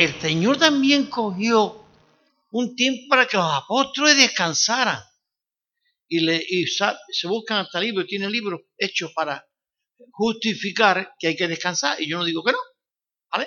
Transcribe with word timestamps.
el 0.00 0.18
Señor 0.18 0.56
también 0.56 1.10
cogió 1.10 1.86
un 2.52 2.74
tiempo 2.74 3.02
para 3.10 3.26
que 3.26 3.36
los 3.36 3.52
apóstoles 3.52 4.16
descansaran. 4.16 4.98
Y, 6.08 6.66
se 6.66 7.28
buscan 7.28 7.58
hasta 7.58 7.78
libros, 7.78 8.06
tienen 8.06 8.32
libros 8.32 8.62
hechos 8.78 9.12
para 9.14 9.46
justificar 10.10 11.14
que 11.18 11.28
hay 11.28 11.36
que 11.36 11.46
descansar. 11.46 12.00
Y 12.00 12.08
yo 12.08 12.16
no 12.16 12.24
digo 12.24 12.42
que 12.42 12.52
no. 12.52 12.58
¿Vale? 13.30 13.44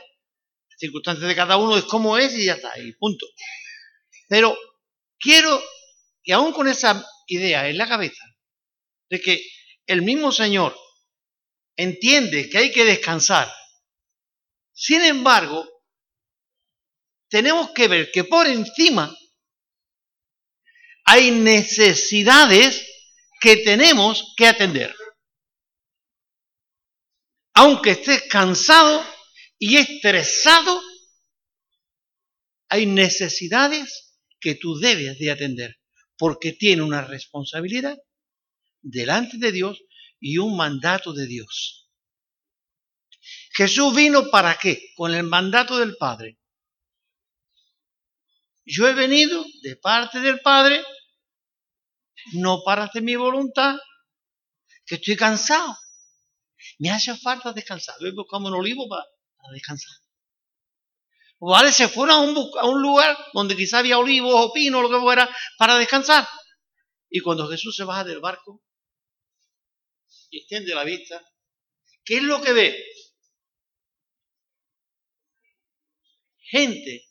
Las 0.70 0.80
circunstancias 0.80 1.28
de 1.28 1.36
cada 1.36 1.58
uno 1.58 1.76
es 1.76 1.86
como 1.86 2.20
es 2.20 2.38
y 2.38 2.46
ya 2.46 2.54
está, 2.54 2.78
y 2.80 2.94
punto. 2.94 3.26
Pero 4.30 4.56
quiero 5.20 5.60
que 6.22 6.34
aún 6.34 6.54
con 6.54 6.68
esa 6.68 7.04
idea 7.26 7.68
en 7.68 7.80
la 7.80 7.88
cabeza, 7.88 8.24
de 9.10 9.20
que 9.20 9.44
el 9.88 10.04
mismo 10.04 10.32
Señor 10.32 10.78
entiende 11.76 12.48
que 12.48 12.60
hay 12.60 12.72
que 12.72 12.86
descansar, 12.86 13.52
sin 14.72 15.02
embargo, 15.02 15.73
tenemos 17.34 17.72
que 17.72 17.88
ver 17.88 18.12
que 18.12 18.26
por 18.26 18.46
encima 18.46 19.18
hay 21.04 21.32
necesidades 21.32 22.88
que 23.42 23.58
tenemos 23.58 24.36
que 24.38 24.46
atender. 24.46 24.96
Aunque 27.56 27.90
estés 27.90 28.22
cansado 28.30 29.04
y 29.58 29.78
estresado, 29.78 30.80
hay 32.70 32.86
necesidades 32.86 34.16
que 34.40 34.54
tú 34.54 34.76
debes 34.78 35.18
de 35.18 35.32
atender, 35.32 35.80
porque 36.16 36.52
tiene 36.52 36.84
una 36.84 37.02
responsabilidad 37.02 37.98
delante 38.80 39.40
de 39.40 39.52
Dios 39.52 39.80
y 40.20 40.38
un 40.38 40.56
mandato 40.56 41.14
de 41.14 41.26
Dios. 41.26 41.90
Jesús 43.56 43.96
vino 43.96 44.30
para 44.30 44.56
qué? 44.56 44.92
Con 44.96 45.16
el 45.16 45.24
mandato 45.24 45.80
del 45.80 45.98
Padre. 45.98 46.38
Yo 48.66 48.88
he 48.88 48.94
venido 48.94 49.44
de 49.62 49.76
parte 49.76 50.20
del 50.20 50.40
Padre, 50.40 50.84
no 52.34 52.64
para 52.64 52.84
hacer 52.84 53.02
mi 53.02 53.16
voluntad, 53.16 53.76
que 54.86 54.96
estoy 54.96 55.18
cansado. 55.18 55.78
Me 56.80 56.90
hace 56.90 57.16
falta 57.18 57.52
descansar. 57.52 57.96
Hoy 58.00 58.12
buscamos 58.12 58.52
un 58.52 58.58
olivo 58.58 58.88
para, 58.88 59.04
descansar. 59.52 59.96
O 61.40 61.52
vale, 61.52 61.74
se 61.74 61.90
fueron 61.90 62.16
a 62.16 62.20
un, 62.20 62.52
a 62.58 62.66
un 62.68 62.82
lugar 62.82 63.18
donde 63.34 63.58
quizá 63.58 63.80
había 63.80 63.98
olivos 63.98 64.34
o 64.34 64.54
pinos 64.54 64.80
o 64.80 64.84
lo 64.84 64.90
que 64.90 65.04
fuera 65.04 65.30
para 65.58 65.78
descansar. 65.78 66.26
Y 67.10 67.20
cuando 67.20 67.50
Jesús 67.50 67.76
se 67.76 67.84
baja 67.84 68.06
del 68.06 68.22
barco 68.22 68.64
y 70.30 70.40
extiende 70.40 70.74
la 70.74 70.86
vista, 70.86 71.22
¿qué 72.06 72.18
es 72.18 72.24
lo 72.24 72.42
que 72.42 72.54
ve? 72.54 72.86
Gente 76.40 77.06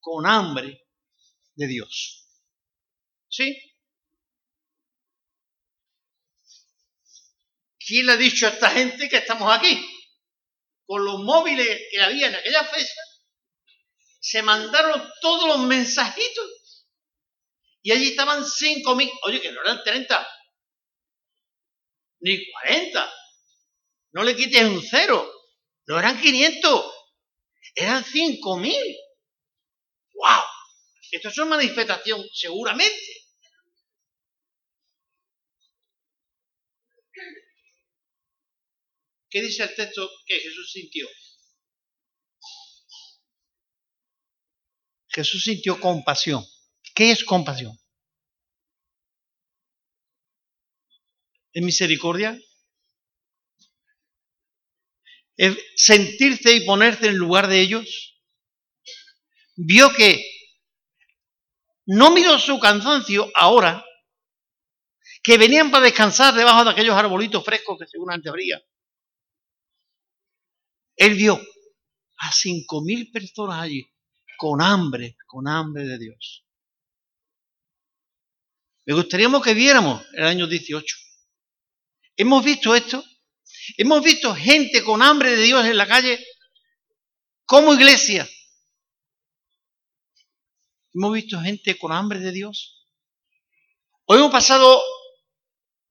con 0.00 0.26
hambre 0.26 0.87
de 1.58 1.66
Dios. 1.66 2.24
¿Sí? 3.28 3.60
¿Quién 7.84 8.06
le 8.06 8.12
ha 8.12 8.16
dicho 8.16 8.46
a 8.46 8.50
esta 8.50 8.70
gente 8.70 9.08
que 9.08 9.16
estamos 9.16 9.52
aquí? 9.52 9.84
Con 10.86 11.04
los 11.04 11.18
móviles 11.20 11.68
que 11.90 12.00
había 12.00 12.28
en 12.28 12.36
aquella 12.36 12.64
fecha, 12.64 13.00
se 14.20 14.42
mandaron 14.42 15.10
todos 15.20 15.48
los 15.48 15.58
mensajitos. 15.66 16.86
Y 17.82 17.90
allí 17.92 18.08
estaban 18.08 18.46
cinco 18.46 18.94
mil. 18.94 19.10
Oye, 19.24 19.40
que 19.40 19.50
no 19.50 19.60
eran 19.62 19.82
30, 19.82 20.28
ni 22.20 22.50
40. 22.52 23.12
No 24.12 24.22
le 24.22 24.36
quites 24.36 24.64
un 24.64 24.82
cero. 24.82 25.32
No 25.86 25.98
eran 25.98 26.20
500, 26.20 26.84
eran 27.74 28.04
cinco 28.04 28.58
mil. 28.58 28.96
¡Wow! 30.14 30.57
Esto 31.10 31.28
es 31.28 31.38
una 31.38 31.56
manifestación, 31.56 32.22
seguramente. 32.32 33.28
¿Qué 39.30 39.42
dice 39.42 39.62
el 39.62 39.74
texto 39.74 40.10
que 40.26 40.40
Jesús 40.40 40.72
sintió? 40.72 41.08
Jesús 45.08 45.44
sintió 45.44 45.80
compasión. 45.80 46.44
¿Qué 46.94 47.10
es 47.10 47.24
compasión? 47.24 47.78
¿Es 51.52 51.62
misericordia? 51.62 52.40
¿Es 55.36 55.56
sentirse 55.76 56.54
y 56.54 56.64
ponerse 56.64 57.08
en 57.08 57.16
lugar 57.16 57.48
de 57.48 57.60
ellos? 57.60 58.20
Vio 59.56 59.92
que 59.92 60.37
no 61.88 62.10
miró 62.10 62.38
su 62.38 62.58
cansancio 62.60 63.30
ahora, 63.34 63.82
que 65.22 65.38
venían 65.38 65.70
para 65.70 65.84
descansar 65.84 66.34
debajo 66.34 66.64
de 66.64 66.70
aquellos 66.70 66.94
arbolitos 66.94 67.42
frescos 67.42 67.78
que 67.78 67.86
seguramente 67.86 68.28
habría. 68.28 68.62
Él 70.96 71.14
vio 71.14 71.40
a 72.18 72.32
cinco 72.32 72.82
mil 72.82 73.10
personas 73.10 73.62
allí 73.62 73.90
con 74.36 74.60
hambre, 74.60 75.16
con 75.26 75.48
hambre 75.48 75.84
de 75.84 75.98
Dios. 75.98 76.44
Me 78.84 78.94
gustaría 78.94 79.28
que 79.42 79.54
viéramos 79.54 80.04
el 80.12 80.24
año 80.24 80.46
18. 80.46 80.96
¿Hemos 82.16 82.44
visto 82.44 82.74
esto? 82.74 83.02
¿Hemos 83.78 84.02
visto 84.02 84.34
gente 84.34 84.84
con 84.84 85.02
hambre 85.02 85.30
de 85.36 85.42
Dios 85.42 85.64
en 85.64 85.76
la 85.76 85.86
calle 85.86 86.22
como 87.46 87.72
iglesia? 87.72 88.28
¿Hemos 90.94 91.12
visto 91.12 91.40
gente 91.40 91.78
con 91.78 91.92
hambre 91.92 92.18
de 92.18 92.32
Dios? 92.32 92.86
Hoy 94.06 94.18
hemos 94.18 94.32
pasado 94.32 94.82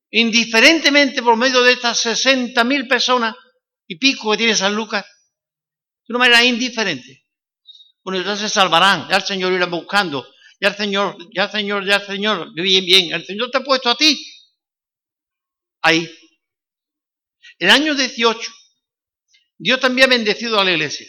indiferentemente 0.10 1.22
por 1.22 1.38
medio 1.38 1.62
de 1.62 1.74
estas 1.74 2.00
60 2.00 2.64
mil 2.64 2.88
personas 2.88 3.36
y 3.88 3.98
pico 3.98 4.32
que 4.32 4.38
tiene 4.38 4.56
San 4.56 4.76
Lucas, 4.76 5.06
de 6.08 6.14
una 6.14 6.20
manera 6.20 6.44
indiferente. 6.44 7.26
Bueno, 8.04 8.36
se 8.36 8.50
salvarán, 8.50 9.08
ya 9.10 9.18
el 9.18 9.24
Señor 9.24 9.54
irá 9.54 9.66
buscando, 9.66 10.28
ya 10.60 10.70
el 10.70 10.76
Señor, 10.76 11.18
ya 11.36 11.50
Señor, 11.50 11.86
ya 11.86 12.00
Señor, 12.00 12.54
bien, 12.54 12.86
bien, 12.86 13.14
el 13.14 13.26
Señor 13.26 13.52
te 13.52 13.60
ha 13.60 13.64
puesto 13.64 13.90
a 13.90 13.96
ti 13.96 14.20
ahí. 15.82 16.10
El 17.60 17.70
año 17.70 17.96
18, 17.96 18.52
Dios 19.58 19.80
también 19.80 20.08
ha 20.08 20.16
bendecido 20.16 20.60
a 20.60 20.64
la 20.64 20.72
iglesia. 20.72 21.08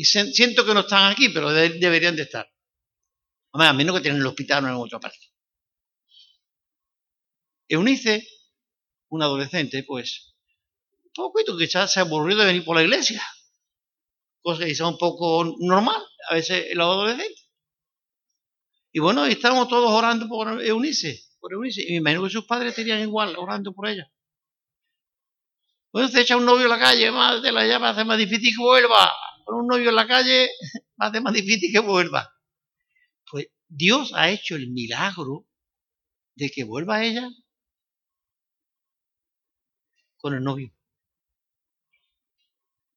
Y 0.00 0.04
siento 0.04 0.64
que 0.64 0.74
no 0.74 0.80
están 0.80 1.10
aquí, 1.10 1.28
pero 1.28 1.50
deberían 1.50 2.14
de 2.14 2.22
estar. 2.22 2.48
A 3.52 3.72
menos 3.72 3.96
que 3.96 4.02
tienen 4.02 4.20
el 4.20 4.26
hospital 4.28 4.64
o 4.64 4.68
en 4.68 4.74
otra 4.74 5.00
parte. 5.00 5.18
Eunice, 7.66 8.24
un 9.08 9.22
adolescente, 9.22 9.82
pues, 9.82 10.36
poquito 11.12 11.58
que 11.58 11.66
ya 11.66 11.88
se 11.88 11.98
aburrió 11.98 12.36
de 12.36 12.46
venir 12.46 12.64
por 12.64 12.76
la 12.76 12.84
iglesia. 12.84 13.20
Cosa 14.40 14.64
que 14.64 14.70
es 14.70 14.80
un 14.80 14.96
poco 14.96 15.56
normal, 15.58 16.00
a 16.30 16.34
veces 16.34 16.66
el 16.70 16.80
adolescente. 16.80 17.42
Y 18.92 19.00
bueno, 19.00 19.26
estábamos 19.26 19.66
todos 19.66 19.90
orando 19.90 20.28
por 20.28 20.62
Eunice, 20.62 21.24
por 21.40 21.52
Eunice. 21.52 21.82
Y 21.82 21.90
me 21.90 21.96
imagino 21.96 22.22
que 22.22 22.30
sus 22.30 22.46
padres 22.46 22.76
tenían 22.76 23.00
igual, 23.00 23.34
orando 23.36 23.72
por 23.72 23.88
ella. 23.88 24.08
Bueno, 25.92 26.08
se 26.08 26.20
echa 26.20 26.36
un 26.36 26.44
novio 26.44 26.66
en 26.66 26.70
la 26.70 26.78
calle, 26.78 27.10
más 27.10 27.42
de 27.42 27.50
la 27.50 27.66
llama 27.66 27.90
hace 27.90 28.04
más 28.04 28.16
difícil 28.16 28.54
que 28.56 28.62
vuelva. 28.62 29.12
Con 29.48 29.60
un 29.60 29.66
novio 29.66 29.88
en 29.88 29.96
la 29.96 30.06
calle, 30.06 30.50
hace 30.98 31.22
más 31.22 31.32
difícil 31.32 31.72
que 31.72 31.78
vuelva. 31.78 32.30
Pues 33.30 33.46
Dios 33.66 34.12
ha 34.14 34.28
hecho 34.28 34.56
el 34.56 34.70
milagro 34.70 35.48
de 36.34 36.50
que 36.50 36.64
vuelva 36.64 37.02
ella 37.02 37.30
con 40.18 40.34
el 40.34 40.42
novio 40.42 40.70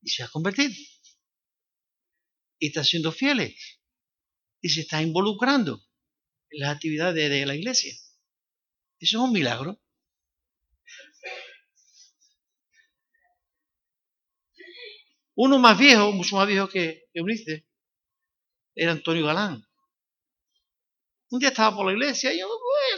y 0.02 0.10
se 0.10 0.24
ha 0.24 0.28
convertido. 0.28 0.74
Y 2.60 2.68
está 2.68 2.84
siendo 2.84 3.14
fiel 3.14 3.56
y 4.60 4.70
se 4.70 4.82
está 4.82 5.02
involucrando 5.02 5.82
en 6.50 6.60
las 6.60 6.76
actividades 6.76 7.30
de 7.30 7.46
la 7.46 7.56
iglesia. 7.56 7.94
Eso 9.00 9.18
es 9.20 9.24
un 9.24 9.32
milagro. 9.32 9.82
Uno 15.36 15.60
más 15.60 15.78
viejo, 15.78 16.12
mucho 16.12 16.36
más 16.36 16.48
viejo 16.48 16.68
que 16.68 17.04
Eunice, 17.14 17.68
era 18.76 18.92
Antonio 18.92 19.26
Galán. 19.26 19.66
Un 21.30 21.40
día 21.40 21.50
estaba 21.50 21.76
por 21.76 21.86
la 21.86 21.94
iglesia 21.94 22.34
y 22.34 22.40
yo, 22.40 22.48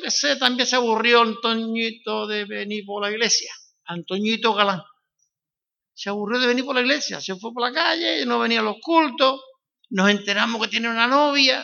que 0.02 0.10
sé, 0.10 0.36
también 0.38 0.68
se 0.68 0.76
aburrió 0.76 1.22
Antoñito 1.22 2.26
de 2.28 2.46
venir 2.46 2.84
por 2.86 3.04
la 3.04 3.12
iglesia. 3.12 3.54
Antoñito 3.86 4.54
Galán 4.54 4.82
se 5.94 6.10
aburrió 6.10 6.40
de 6.40 6.48
venir 6.48 6.66
por 6.66 6.76
la 6.76 6.82
iglesia, 6.82 7.22
se 7.22 7.36
fue 7.36 7.54
por 7.54 7.62
la 7.64 7.72
calle, 7.72 8.26
no 8.26 8.40
venía 8.40 8.60
a 8.60 8.64
los 8.64 8.78
cultos, 8.82 9.42
nos 9.90 10.10
enteramos 10.10 10.62
que 10.62 10.68
tiene 10.68 10.90
una 10.90 11.08
novia. 11.08 11.64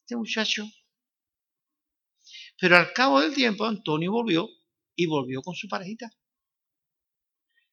este 0.00 0.16
muchacho. 0.16 0.64
Pero 2.60 2.76
al 2.76 2.92
cabo 2.92 3.20
del 3.20 3.34
tiempo, 3.34 3.64
Antonio 3.64 4.10
volvió 4.10 4.48
y 4.96 5.06
volvió 5.06 5.42
con 5.42 5.54
su 5.54 5.68
parejita. 5.68 6.10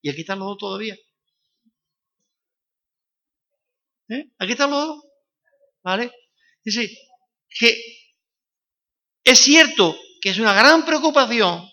Y 0.05 0.09
aquí 0.11 0.21
están 0.21 0.37
los 0.37 0.49
dos 0.49 0.57
todavía. 0.59 0.95
¿Eh? 4.07 4.29
Aquí 4.37 4.51
están 4.51 4.69
los 4.69 4.85
dos. 4.85 5.03
¿Vale? 5.81 6.11
Dice 6.63 6.95
que 7.49 7.75
es 9.23 9.39
cierto 9.39 9.97
que 10.21 10.29
es 10.29 10.37
una 10.37 10.53
gran 10.53 10.85
preocupación 10.85 11.67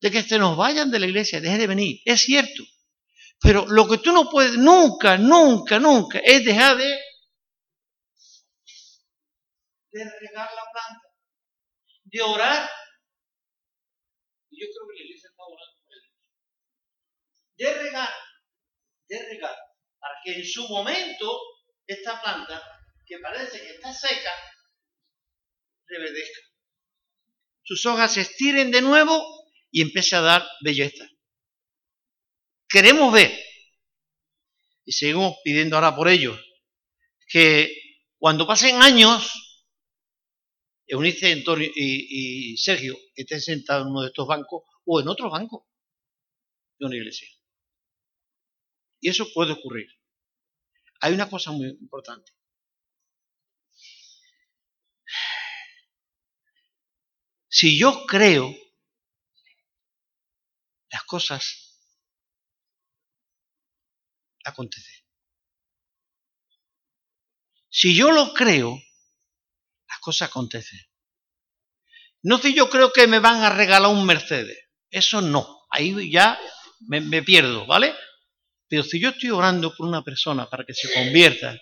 de 0.00 0.10
que 0.10 0.24
se 0.24 0.40
nos 0.40 0.56
vayan 0.56 0.90
de 0.90 0.98
la 0.98 1.06
iglesia, 1.06 1.40
deje 1.40 1.58
de 1.58 1.68
venir. 1.68 2.00
Es 2.04 2.22
cierto. 2.22 2.64
Pero 3.40 3.64
lo 3.68 3.88
que 3.88 3.98
tú 3.98 4.10
no 4.10 4.28
puedes 4.28 4.56
nunca, 4.56 5.16
nunca, 5.16 5.78
nunca 5.78 6.18
es 6.18 6.44
dejar 6.44 6.76
de, 6.76 6.98
de 9.92 10.04
regar 10.18 10.50
la 10.52 10.64
planta, 10.72 11.08
de 12.02 12.22
orar. 12.22 12.68
Yo 14.50 14.66
creo 14.66 14.88
que 14.88 14.98
la 14.98 15.04
iglesia 15.04 15.28
está 15.30 15.44
orando 15.44 15.74
por 15.84 15.94
De 17.56 17.72
regar, 17.72 18.12
de 19.08 19.18
regar, 19.26 19.56
para 19.98 20.14
que 20.24 20.34
en 20.34 20.44
su 20.44 20.68
momento 20.68 21.40
esta 21.86 22.20
planta, 22.20 22.62
que 23.06 23.18
parece 23.18 23.60
que 23.60 23.74
está 23.74 23.92
seca, 23.92 24.32
reverdezca. 25.86 26.40
Sus 27.62 27.84
hojas 27.86 28.12
se 28.12 28.22
estiren 28.22 28.70
de 28.70 28.82
nuevo 28.82 29.22
y 29.70 29.82
empiece 29.82 30.16
a 30.16 30.20
dar 30.20 30.46
belleza. 30.62 31.08
Queremos 32.68 33.12
ver, 33.12 33.32
y 34.84 34.92
seguimos 34.92 35.36
pidiendo 35.44 35.76
ahora 35.76 35.94
por 35.94 36.08
ello, 36.08 36.38
que 37.28 37.74
cuando 38.18 38.46
pasen 38.46 38.82
años, 38.82 39.44
Eunice, 40.86 41.32
Antonio 41.32 41.70
y, 41.74 42.52
y 42.52 42.56
Sergio 42.56 42.96
estén 43.14 43.40
sentados 43.40 43.84
en 43.86 43.90
uno 43.90 44.02
de 44.02 44.08
estos 44.08 44.26
bancos 44.26 44.62
o 44.84 45.00
en 45.00 45.08
otro 45.08 45.30
banco 45.30 45.66
de 46.78 46.86
una 46.86 46.96
iglesia. 46.96 47.28
Y 49.04 49.10
eso 49.10 49.30
puede 49.34 49.52
ocurrir. 49.52 49.86
Hay 51.02 51.12
una 51.12 51.28
cosa 51.28 51.52
muy 51.52 51.68
importante. 51.68 52.32
Si 57.48 57.78
yo 57.78 58.06
creo 58.06 58.50
las 60.90 61.04
cosas 61.04 61.78
acontecen. 64.42 65.04
Si 67.68 67.94
yo 67.94 68.10
lo 68.10 68.32
creo, 68.32 68.80
las 69.86 69.98
cosas 69.98 70.30
acontecen. 70.30 70.80
No 72.22 72.38
si 72.38 72.54
yo 72.54 72.70
creo 72.70 72.90
que 72.90 73.06
me 73.06 73.18
van 73.18 73.42
a 73.42 73.50
regalar 73.50 73.90
un 73.90 74.06
Mercedes. 74.06 74.58
Eso 74.88 75.20
no. 75.20 75.66
Ahí 75.68 76.10
ya 76.10 76.40
me, 76.88 77.02
me 77.02 77.22
pierdo, 77.22 77.66
¿vale? 77.66 77.94
Pero 78.74 78.82
si 78.82 78.98
yo 78.98 79.10
estoy 79.10 79.30
orando 79.30 79.72
por 79.72 79.86
una 79.86 80.02
persona 80.02 80.50
para 80.50 80.64
que 80.64 80.74
se 80.74 80.92
convierta, 80.92 81.56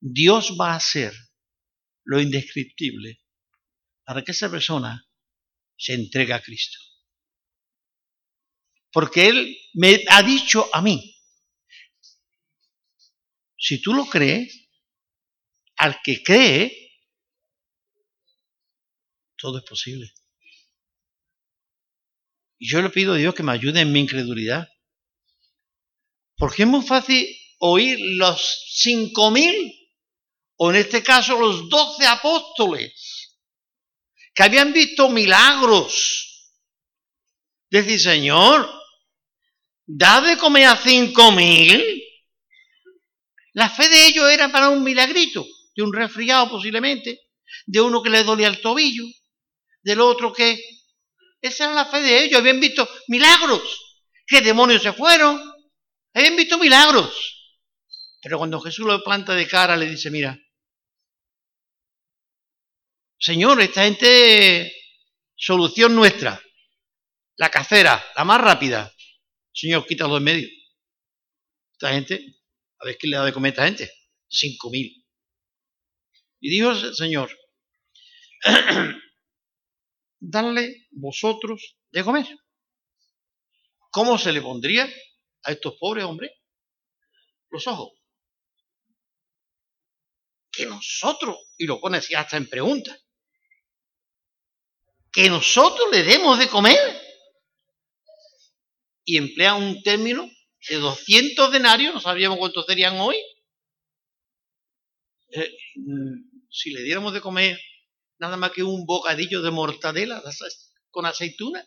Dios 0.00 0.56
va 0.58 0.72
a 0.72 0.76
hacer 0.76 1.12
lo 2.04 2.18
indescriptible 2.18 3.20
para 4.04 4.24
que 4.24 4.32
esa 4.32 4.50
persona 4.50 5.06
se 5.76 5.92
entregue 5.92 6.32
a 6.32 6.40
Cristo. 6.40 6.78
Porque 8.90 9.28
Él 9.28 9.54
me 9.74 10.02
ha 10.08 10.22
dicho 10.22 10.66
a 10.72 10.80
mí, 10.80 11.14
si 13.58 13.82
tú 13.82 13.92
lo 13.92 14.06
crees, 14.06 14.66
al 15.76 16.00
que 16.02 16.22
cree, 16.22 16.90
todo 19.36 19.58
es 19.58 19.64
posible. 19.64 20.10
Y 22.58 22.70
yo 22.70 22.80
le 22.80 22.88
pido 22.88 23.12
a 23.12 23.18
Dios 23.18 23.34
que 23.34 23.42
me 23.42 23.52
ayude 23.52 23.82
en 23.82 23.92
mi 23.92 24.00
incredulidad. 24.00 24.70
Porque 26.36 26.62
es 26.62 26.68
muy 26.68 26.84
fácil 26.84 27.26
oír 27.58 27.98
los 28.16 28.64
cinco 28.74 29.30
mil, 29.30 29.72
o 30.56 30.70
en 30.70 30.76
este 30.76 31.02
caso 31.02 31.38
los 31.38 31.68
doce 31.68 32.06
apóstoles, 32.06 33.38
que 34.34 34.42
habían 34.42 34.72
visto 34.72 35.08
milagros. 35.08 36.50
Decir, 37.70 38.00
Señor, 38.00 38.70
da 39.86 40.20
de 40.20 40.36
comer 40.36 40.66
a 40.66 40.76
cinco 40.76 41.32
mil. 41.32 42.02
La 43.52 43.70
fe 43.70 43.88
de 43.88 44.06
ellos 44.06 44.28
era 44.30 44.50
para 44.50 44.70
un 44.70 44.82
milagrito, 44.82 45.46
de 45.76 45.82
un 45.82 45.92
resfriado 45.92 46.50
posiblemente, 46.50 47.20
de 47.66 47.80
uno 47.80 48.02
que 48.02 48.10
le 48.10 48.24
dolía 48.24 48.48
el 48.48 48.60
tobillo, 48.60 49.04
del 49.82 50.00
otro 50.00 50.32
que... 50.32 50.60
Esa 51.40 51.64
era 51.64 51.74
la 51.74 51.86
fe 51.86 52.00
de 52.00 52.24
ellos, 52.24 52.40
habían 52.40 52.58
visto 52.58 52.88
milagros, 53.08 53.62
que 54.26 54.40
demonios 54.40 54.82
se 54.82 54.92
fueron, 54.94 55.53
habían 56.14 56.36
visto 56.36 56.58
milagros. 56.58 57.12
Pero 58.22 58.38
cuando 58.38 58.60
Jesús 58.60 58.86
lo 58.86 59.02
planta 59.04 59.34
de 59.34 59.46
cara, 59.46 59.76
le 59.76 59.86
dice, 59.86 60.10
mira, 60.10 60.38
Señor, 63.18 63.60
esta 63.60 63.84
gente, 63.84 64.72
solución 65.34 65.94
nuestra, 65.94 66.40
la 67.36 67.50
casera, 67.50 68.02
la 68.16 68.24
más 68.24 68.40
rápida, 68.40 68.94
Señor, 69.52 69.86
quítalo 69.86 70.16
en 70.16 70.24
medio. 70.24 70.48
Esta 71.72 71.92
gente, 71.92 72.40
a 72.78 72.86
ver 72.86 72.96
qué 72.98 73.06
le 73.06 73.16
da 73.16 73.24
de 73.24 73.32
comer 73.32 73.50
a 73.50 73.52
esta 73.52 73.66
gente. 73.66 73.92
Cinco 74.28 74.70
mil. 74.70 75.06
Y 76.40 76.50
dijo 76.50 76.72
el 76.72 76.94
Señor, 76.94 77.30
dadle 80.20 80.86
vosotros 80.90 81.76
de 81.90 82.04
comer. 82.04 82.26
¿Cómo 83.90 84.18
se 84.18 84.32
le 84.32 84.42
pondría 84.42 84.92
a 85.44 85.52
estos 85.52 85.74
pobres 85.78 86.04
hombres 86.04 86.32
los 87.50 87.66
ojos? 87.66 87.92
Que 90.50 90.66
nosotros, 90.66 91.36
y 91.56 91.66
lo 91.66 91.80
pone 91.80 91.98
así 91.98 92.14
hasta 92.14 92.36
en 92.36 92.48
pregunta, 92.48 92.96
que 95.12 95.28
nosotros 95.28 95.88
le 95.92 96.02
demos 96.02 96.38
de 96.38 96.48
comer 96.48 96.78
y 99.04 99.16
emplea 99.16 99.54
un 99.54 99.82
término 99.82 100.28
de 100.68 100.76
200 100.76 101.52
denarios, 101.52 101.94
no 101.94 102.00
sabíamos 102.00 102.38
cuántos 102.38 102.66
serían 102.66 102.98
hoy. 102.98 103.16
Eh, 105.30 105.56
mm, 105.76 106.46
si 106.50 106.70
le 106.70 106.82
diéramos 106.82 107.12
de 107.12 107.20
comer 107.20 107.60
nada 108.18 108.36
más 108.36 108.52
que 108.52 108.62
un 108.62 108.86
bocadillo 108.86 109.42
de 109.42 109.50
mortadela 109.50 110.22
con 110.90 111.06
aceituna, 111.06 111.64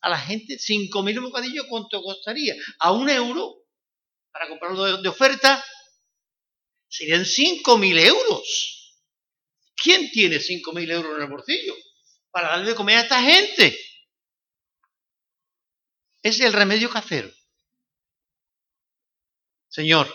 a 0.00 0.08
la 0.08 0.18
gente 0.18 0.56
5.000 0.56 1.22
bocadillos, 1.22 1.66
¿cuánto 1.68 2.02
costaría? 2.02 2.54
A 2.78 2.92
un 2.92 3.08
euro, 3.08 3.64
para 4.32 4.48
comprarlo 4.48 5.02
de, 5.02 5.08
oferta, 5.08 5.64
serían 6.88 7.22
5.000 7.22 8.06
euros. 8.06 9.02
¿Quién 9.76 10.10
tiene 10.10 10.36
5.000 10.36 10.90
euros 10.92 11.16
en 11.16 11.22
el 11.22 11.30
bolsillo 11.30 11.74
para 12.30 12.48
darle 12.48 12.70
de 12.70 12.74
comer 12.74 12.98
a 12.98 13.02
esta 13.02 13.22
gente? 13.22 13.78
es 16.22 16.40
el 16.40 16.52
remedio 16.52 16.90
casero. 16.90 17.30
Señor, 19.68 20.14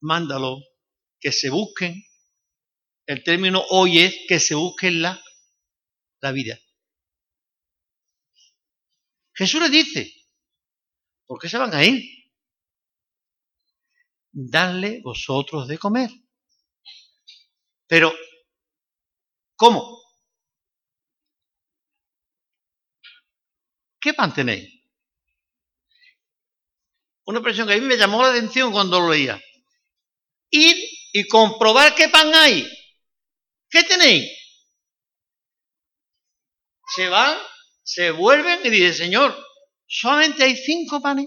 mándalo 0.00 0.58
que 1.20 1.32
se 1.32 1.50
busquen. 1.50 2.04
El 3.06 3.24
término 3.24 3.64
hoy 3.70 4.00
es 4.00 4.16
que 4.28 4.38
se 4.38 4.54
busquen 4.54 5.02
la, 5.02 5.22
la 6.20 6.32
vida. 6.32 6.58
Jesús 9.38 9.62
le 9.62 9.70
dice, 9.70 10.12
¿por 11.24 11.38
qué 11.38 11.48
se 11.48 11.58
van 11.58 11.72
a 11.72 11.84
ir? 11.84 12.02
Dadle 14.32 15.00
vosotros 15.00 15.68
de 15.68 15.78
comer. 15.78 16.10
Pero, 17.86 18.12
¿cómo? 19.54 20.02
¿Qué 24.00 24.12
pan 24.12 24.34
tenéis? 24.34 24.68
Una 27.26 27.38
expresión 27.38 27.68
que 27.68 27.74
a 27.74 27.76
mí 27.76 27.82
me 27.82 27.96
llamó 27.96 28.20
la 28.22 28.30
atención 28.30 28.72
cuando 28.72 28.98
lo 28.98 29.10
leía. 29.10 29.40
Ir 30.50 30.76
y 31.12 31.28
comprobar 31.28 31.94
qué 31.94 32.08
pan 32.08 32.34
hay. 32.34 32.68
¿Qué 33.70 33.84
tenéis? 33.84 34.36
Se 36.96 37.08
van, 37.08 37.38
se 37.88 38.10
vuelven 38.10 38.60
y 38.66 38.68
dicen, 38.68 38.92
Señor, 38.92 39.34
solamente 39.86 40.44
hay 40.44 40.54
cinco 40.54 41.00
panes 41.00 41.26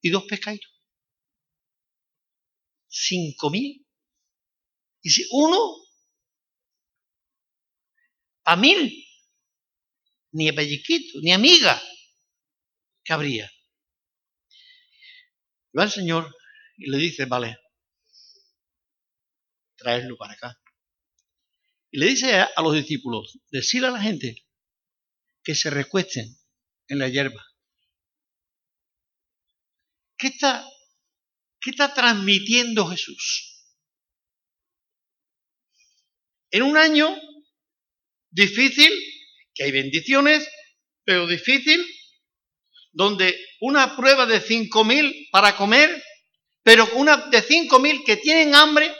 y 0.00 0.08
dos 0.08 0.24
pescaditos. 0.24 0.72
Cinco 2.88 3.50
mil. 3.50 3.86
Y 5.02 5.10
si 5.10 5.26
uno 5.30 5.76
a 8.44 8.56
mil 8.56 9.06
ni 10.30 10.48
a 10.48 10.54
pellizquito, 10.54 11.18
ni 11.20 11.32
amiga 11.32 11.82
que 13.04 13.12
habría. 13.12 13.52
va 15.78 15.84
el 15.84 15.90
Señor 15.90 16.34
y 16.78 16.90
le 16.90 16.96
dice, 16.96 17.26
vale, 17.26 17.58
traerlo 19.76 20.16
para 20.16 20.32
acá. 20.32 20.58
Y 21.90 21.98
le 21.98 22.06
dice 22.06 22.36
a, 22.36 22.50
los 22.62 22.72
discípulos, 22.72 23.38
decirle 23.50 23.88
a 23.88 23.90
la 23.90 24.00
gente 24.00 24.46
que 25.42 25.54
se 25.54 25.70
recuesten 25.70 26.36
en 26.88 26.98
la 26.98 27.08
hierba. 27.08 27.44
¿Qué 30.16 30.28
está 30.28 30.64
¿Qué 31.62 31.70
está 31.70 31.94
transmitiendo 31.94 32.86
Jesús? 32.88 33.64
En 36.50 36.62
un 36.64 36.76
año 36.76 37.16
difícil, 38.30 38.92
que 39.54 39.64
hay 39.64 39.70
bendiciones, 39.70 40.46
pero 41.04 41.28
difícil, 41.28 41.80
donde 42.90 43.38
una 43.60 43.96
prueba 43.96 44.26
de 44.26 44.42
5.000 44.42 45.28
para 45.30 45.56
comer, 45.56 46.02
pero 46.64 46.84
una 46.94 47.16
de 47.28 47.42
5.000 47.42 48.04
que 48.04 48.16
tienen 48.16 48.56
hambre 48.56 48.92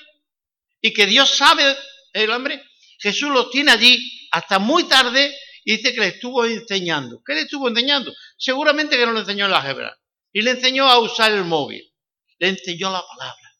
y 0.80 0.92
que 0.92 1.06
Dios 1.06 1.36
sabe 1.36 1.76
el 2.12 2.30
hambre, 2.30 2.62
Jesús 3.00 3.30
los 3.30 3.50
tiene 3.50 3.72
allí 3.72 4.28
hasta 4.30 4.60
muy 4.60 4.84
tarde 4.84 5.36
y 5.64 5.76
dice 5.76 5.92
que 5.92 6.00
le 6.00 6.08
estuvo 6.08 6.44
enseñando. 6.44 7.22
¿Qué 7.24 7.34
le 7.34 7.42
estuvo 7.42 7.68
enseñando? 7.68 8.12
Seguramente 8.36 8.96
que 8.96 9.06
no 9.06 9.12
le 9.12 9.20
enseñó 9.20 9.48
la 9.48 9.58
álgebra. 9.60 9.98
Y 10.32 10.42
le 10.42 10.52
enseñó 10.52 10.88
a 10.88 10.98
usar 10.98 11.32
el 11.32 11.44
móvil. 11.44 11.92
Le 12.38 12.48
enseñó 12.48 12.90
la 12.90 13.04
palabra, 13.06 13.56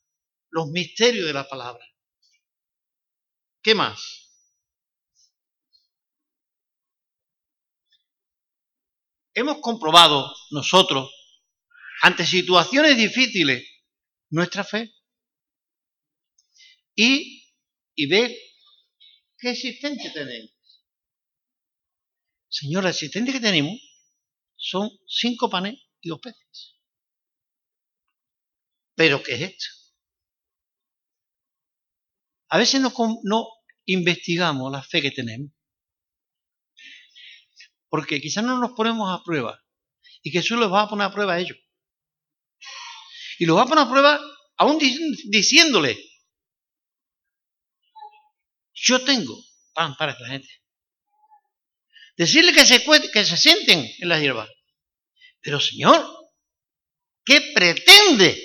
los 0.51 0.69
misterios 0.69 1.27
de 1.27 1.33
la 1.33 1.49
palabra. 1.49 1.85
¿Qué 3.63 3.75
más? 3.75 4.03
Hemos 9.35 9.59
comprobado 9.59 10.35
nosotros, 10.51 11.11
ante 12.03 12.27
situaciones 12.27 12.97
difíciles, 12.97 13.65
nuestra 14.31 14.65
fe. 14.65 14.93
Y, 16.95 17.47
y 17.95 18.07
ver 18.07 18.37
qué 19.39 19.51
existencia 19.51 20.13
tenemos. 20.13 20.52
Señor, 22.53 22.85
la 22.85 22.91
existencia 22.91 23.33
que 23.33 23.41
tenemos 23.41 23.81
son 24.57 24.91
cinco 25.07 25.49
panes 25.49 25.81
y 26.03 26.11
dos 26.11 26.21
peces. 26.21 26.77
¿Pero 28.95 29.23
qué 29.23 29.35
es 29.35 29.41
esto? 29.41 29.67
A 32.51 32.59
veces 32.59 32.83
no, 32.83 32.93
no 33.23 33.49
investigamos 33.87 34.71
la 34.71 34.83
fe 34.83 35.01
que 35.01 35.11
tenemos. 35.11 35.51
Porque 37.89 38.21
quizás 38.21 38.45
no 38.45 38.59
nos 38.59 38.73
ponemos 38.73 39.09
a 39.11 39.25
prueba. 39.25 39.59
Y 40.23 40.31
Jesús 40.31 40.59
los 40.59 40.71
va 40.71 40.83
a 40.83 40.89
poner 40.89 41.07
a 41.07 41.13
prueba 41.13 41.35
a 41.35 41.41
ellos. 41.41 41.57
Y 43.39 43.47
los 43.47 43.57
va 43.57 43.63
a 43.63 43.67
poner 43.67 43.85
a 43.85 43.91
prueba 43.91 44.21
aún 44.59 44.79
diciéndole, 44.79 45.97
yo 48.75 49.03
tengo 49.03 49.43
pan 49.73 49.97
para 49.97 50.13
esta 50.13 50.27
gente. 50.27 50.62
Decirle 52.17 52.53
que 52.53 52.67
se, 52.67 52.85
que 53.13 53.25
se 53.25 53.37
sienten 53.37 53.91
en 53.99 54.09
la 54.09 54.19
hierba. 54.19 54.49
Pero 55.41 55.61
Señor, 55.61 56.07
¿qué 57.25 57.53
pretende? 57.55 58.41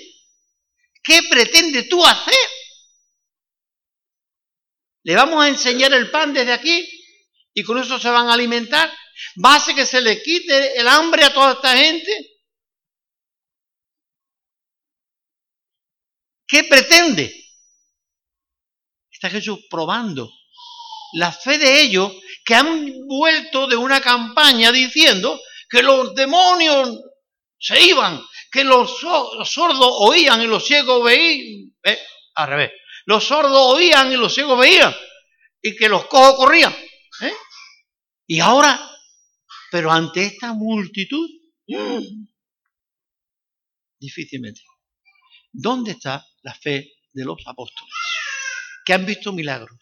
¿Qué 1.02 1.22
pretende 1.30 1.84
tú 1.84 2.04
hacer? 2.04 2.34
¿Le 5.04 5.14
vamos 5.14 5.42
a 5.42 5.48
enseñar 5.48 5.92
el 5.92 6.10
pan 6.10 6.32
desde 6.32 6.52
aquí 6.52 6.86
y 7.54 7.62
con 7.62 7.78
eso 7.78 7.98
se 7.98 8.10
van 8.10 8.28
a 8.28 8.34
alimentar? 8.34 8.92
¿Va 9.44 9.54
a 9.54 9.56
hacer 9.56 9.74
que 9.74 9.86
se 9.86 10.00
le 10.00 10.22
quite 10.22 10.78
el 10.78 10.88
hambre 10.88 11.24
a 11.24 11.32
toda 11.32 11.52
esta 11.52 11.76
gente? 11.76 12.38
¿Qué 16.46 16.64
pretende? 16.64 17.34
Está 19.10 19.30
Jesús 19.30 19.60
probando 19.68 20.30
la 21.14 21.32
fe 21.32 21.58
de 21.58 21.82
ellos 21.82 22.12
que 22.48 22.54
han 22.54 23.06
vuelto 23.06 23.66
de 23.66 23.76
una 23.76 24.00
campaña 24.00 24.72
diciendo 24.72 25.38
que 25.68 25.82
los 25.82 26.14
demonios 26.14 26.98
se 27.58 27.78
iban, 27.78 28.24
que 28.50 28.64
los, 28.64 29.00
sordos 29.00 29.92
oían 29.98 30.40
y 30.40 30.46
los 30.46 30.66
ciegos 30.66 31.04
veían, 31.04 31.76
eh, 31.84 31.98
al 32.36 32.48
revés, 32.48 32.70
los 33.04 33.22
sordos 33.22 33.74
oían 33.74 34.10
y 34.10 34.16
los 34.16 34.32
ciegos 34.32 34.58
veían, 34.58 34.96
y 35.60 35.76
que 35.76 35.90
los 35.90 36.06
cojos 36.06 36.36
corrían. 36.36 36.74
¿eh? 37.20 37.34
Y 38.26 38.40
ahora, 38.40 38.80
pero 39.70 39.92
ante 39.92 40.24
esta 40.24 40.54
multitud, 40.54 41.28
mm, 41.66 42.28
difícilmente. 44.00 44.62
¿Dónde 45.52 45.90
está 45.90 46.26
la 46.40 46.54
fe 46.54 46.94
de 47.12 47.24
los 47.26 47.42
apóstoles? 47.44 47.92
Que 48.86 48.94
han 48.94 49.04
visto 49.04 49.34
milagros. 49.34 49.78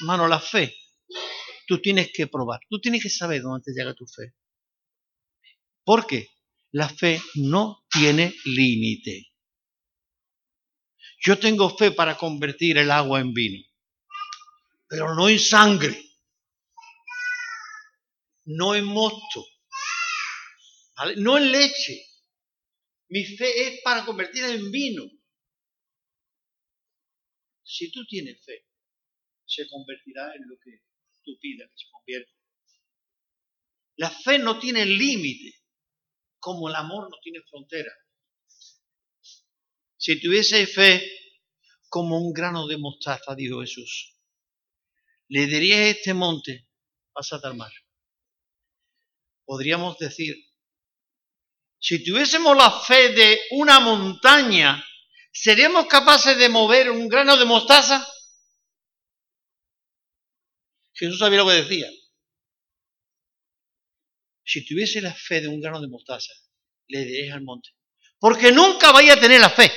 Hermano, 0.00 0.26
la 0.26 0.40
fe, 0.40 0.74
tú 1.66 1.80
tienes 1.80 2.10
que 2.12 2.26
probar, 2.26 2.60
tú 2.68 2.80
tienes 2.80 3.02
que 3.02 3.10
saber 3.10 3.42
dónde 3.42 3.64
te 3.64 3.72
llega 3.72 3.94
tu 3.94 4.06
fe. 4.06 4.34
Porque 5.84 6.28
la 6.72 6.88
fe 6.88 7.20
no 7.34 7.84
tiene 7.90 8.34
límite. 8.44 9.32
Yo 11.24 11.38
tengo 11.38 11.74
fe 11.76 11.92
para 11.92 12.16
convertir 12.16 12.76
el 12.78 12.90
agua 12.90 13.20
en 13.20 13.32
vino, 13.32 13.64
pero 14.88 15.14
no 15.14 15.28
en 15.28 15.38
sangre, 15.38 15.98
no 18.44 18.74
en 18.74 18.84
mosto, 18.84 19.46
no 21.16 21.38
en 21.38 21.50
leche. 21.50 22.06
Mi 23.08 23.24
fe 23.24 23.68
es 23.68 23.80
para 23.82 24.04
convertirla 24.04 24.50
en 24.50 24.70
vino. 24.70 25.04
Si 27.62 27.90
tú 27.90 28.04
tienes 28.06 28.44
fe, 28.44 28.66
se 29.46 29.66
convertirá 29.68 30.34
en 30.34 30.48
lo 30.48 30.58
que 30.58 30.82
tú. 31.24 31.38
La 33.96 34.10
fe 34.10 34.38
no 34.38 34.58
tiene 34.58 34.84
límite, 34.84 35.62
como 36.38 36.68
el 36.68 36.74
amor 36.74 37.08
no 37.10 37.16
tiene 37.22 37.40
frontera. 37.48 37.92
Si 39.96 40.20
tuviese 40.20 40.66
fe 40.66 41.10
como 41.88 42.18
un 42.18 42.32
grano 42.32 42.66
de 42.66 42.76
mostaza, 42.76 43.34
dijo 43.34 43.60
Jesús, 43.60 44.18
le 45.28 45.46
diría 45.46 45.88
este 45.88 46.12
monte, 46.12 46.68
pásate 47.12 47.46
al 47.46 47.56
mar. 47.56 47.72
Podríamos 49.44 49.96
decir, 49.98 50.36
si 51.78 52.02
tuviésemos 52.02 52.56
la 52.56 52.70
fe 52.80 53.10
de 53.10 53.40
una 53.52 53.78
montaña, 53.78 54.84
¿seríamos 55.32 55.86
capaces 55.86 56.36
de 56.36 56.48
mover 56.48 56.90
un 56.90 57.08
grano 57.08 57.36
de 57.36 57.44
mostaza? 57.44 58.06
Jesús 60.94 61.18
sabía 61.18 61.38
lo 61.38 61.46
que 61.46 61.62
decía. 61.62 61.90
Si 64.44 64.64
tuviese 64.64 65.00
la 65.00 65.14
fe 65.14 65.40
de 65.40 65.48
un 65.48 65.60
grano 65.60 65.80
de 65.80 65.88
mostaza, 65.88 66.32
le 66.88 67.04
diréis 67.04 67.32
al 67.32 67.42
monte. 67.42 67.70
Porque 68.18 68.52
nunca 68.52 68.92
vaya 68.92 69.14
a 69.14 69.20
tener 69.20 69.40
la 69.40 69.50
fe 69.50 69.70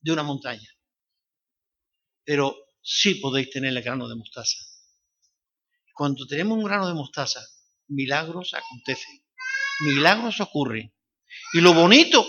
de 0.00 0.12
una 0.12 0.22
montaña. 0.22 0.68
Pero 2.24 2.56
sí 2.82 3.16
podéis 3.16 3.50
tener 3.50 3.76
el 3.76 3.82
grano 3.82 4.08
de 4.08 4.16
mostaza. 4.16 4.58
Cuando 5.94 6.26
tenemos 6.26 6.58
un 6.58 6.64
grano 6.64 6.88
de 6.88 6.94
mostaza, 6.94 7.40
milagros 7.88 8.54
acontecen. 8.54 9.24
Milagros 9.80 10.40
ocurren. 10.40 10.92
Y 11.52 11.60
lo 11.60 11.72
bonito 11.72 12.26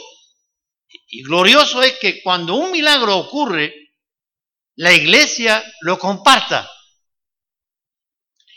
y 1.08 1.24
glorioso 1.24 1.82
es 1.84 1.98
que 2.00 2.22
cuando 2.22 2.56
un 2.56 2.72
milagro 2.72 3.18
ocurre, 3.18 3.74
la 4.76 4.94
iglesia 4.94 5.64
lo 5.82 5.98
comparta. 5.98 6.70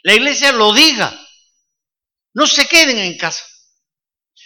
La 0.02 0.14
iglesia 0.14 0.52
lo 0.52 0.72
diga. 0.72 1.12
No 2.34 2.46
se 2.46 2.68
queden 2.68 2.98
en 2.98 3.16
casa. 3.16 3.44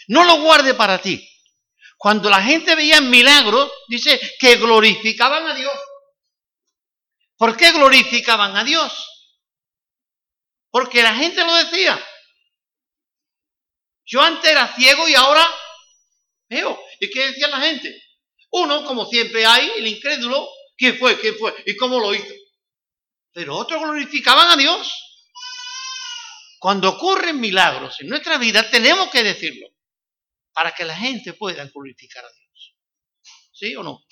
No 0.09 0.25
lo 0.25 0.40
guarde 0.40 0.75
para 0.75 1.00
ti. 1.00 1.28
Cuando 1.97 2.28
la 2.28 2.42
gente 2.42 2.75
veía 2.75 3.00
milagros, 3.00 3.71
dice 3.88 4.21
que 4.38 4.56
glorificaban 4.56 5.47
a 5.47 5.54
Dios. 5.54 5.73
¿Por 7.37 7.56
qué 7.56 7.71
glorificaban 7.73 8.56
a 8.56 8.64
Dios? 8.64 8.92
Porque 10.71 11.02
la 11.02 11.14
gente 11.14 11.44
lo 11.44 11.54
decía. 11.54 12.02
Yo 14.04 14.21
antes 14.21 14.50
era 14.50 14.75
ciego 14.75 15.09
y 15.09 15.14
ahora 15.14 15.47
veo. 16.49 16.80
¿Y 17.00 17.11
qué 17.11 17.28
decía 17.28 17.49
la 17.49 17.61
gente? 17.61 18.02
Uno, 18.50 18.85
como 18.85 19.06
siempre 19.06 19.47
hay, 19.47 19.71
el 19.76 19.87
incrédulo, 19.87 20.49
¿quién 20.76 20.99
fue? 20.99 21.18
¿Quién 21.21 21.37
fue? 21.38 21.54
¿Y 21.66 21.76
cómo 21.76 21.99
lo 21.99 22.14
hizo? 22.14 22.35
Pero 23.32 23.56
otros 23.56 23.80
glorificaban 23.80 24.50
a 24.50 24.56
Dios. 24.56 24.92
Cuando 26.62 26.90
ocurren 26.90 27.40
milagros 27.40 28.00
en 28.02 28.07
nuestra 28.07 28.38
vida, 28.38 28.71
tenemos 28.71 29.11
que 29.11 29.25
decirlo 29.25 29.66
para 30.52 30.71
que 30.71 30.85
la 30.85 30.95
gente 30.95 31.33
pueda 31.33 31.66
glorificar 31.66 32.25
a 32.25 32.33
Dios. 32.33 32.76
¿Sí 33.50 33.75
o 33.75 33.83
no? 33.83 34.04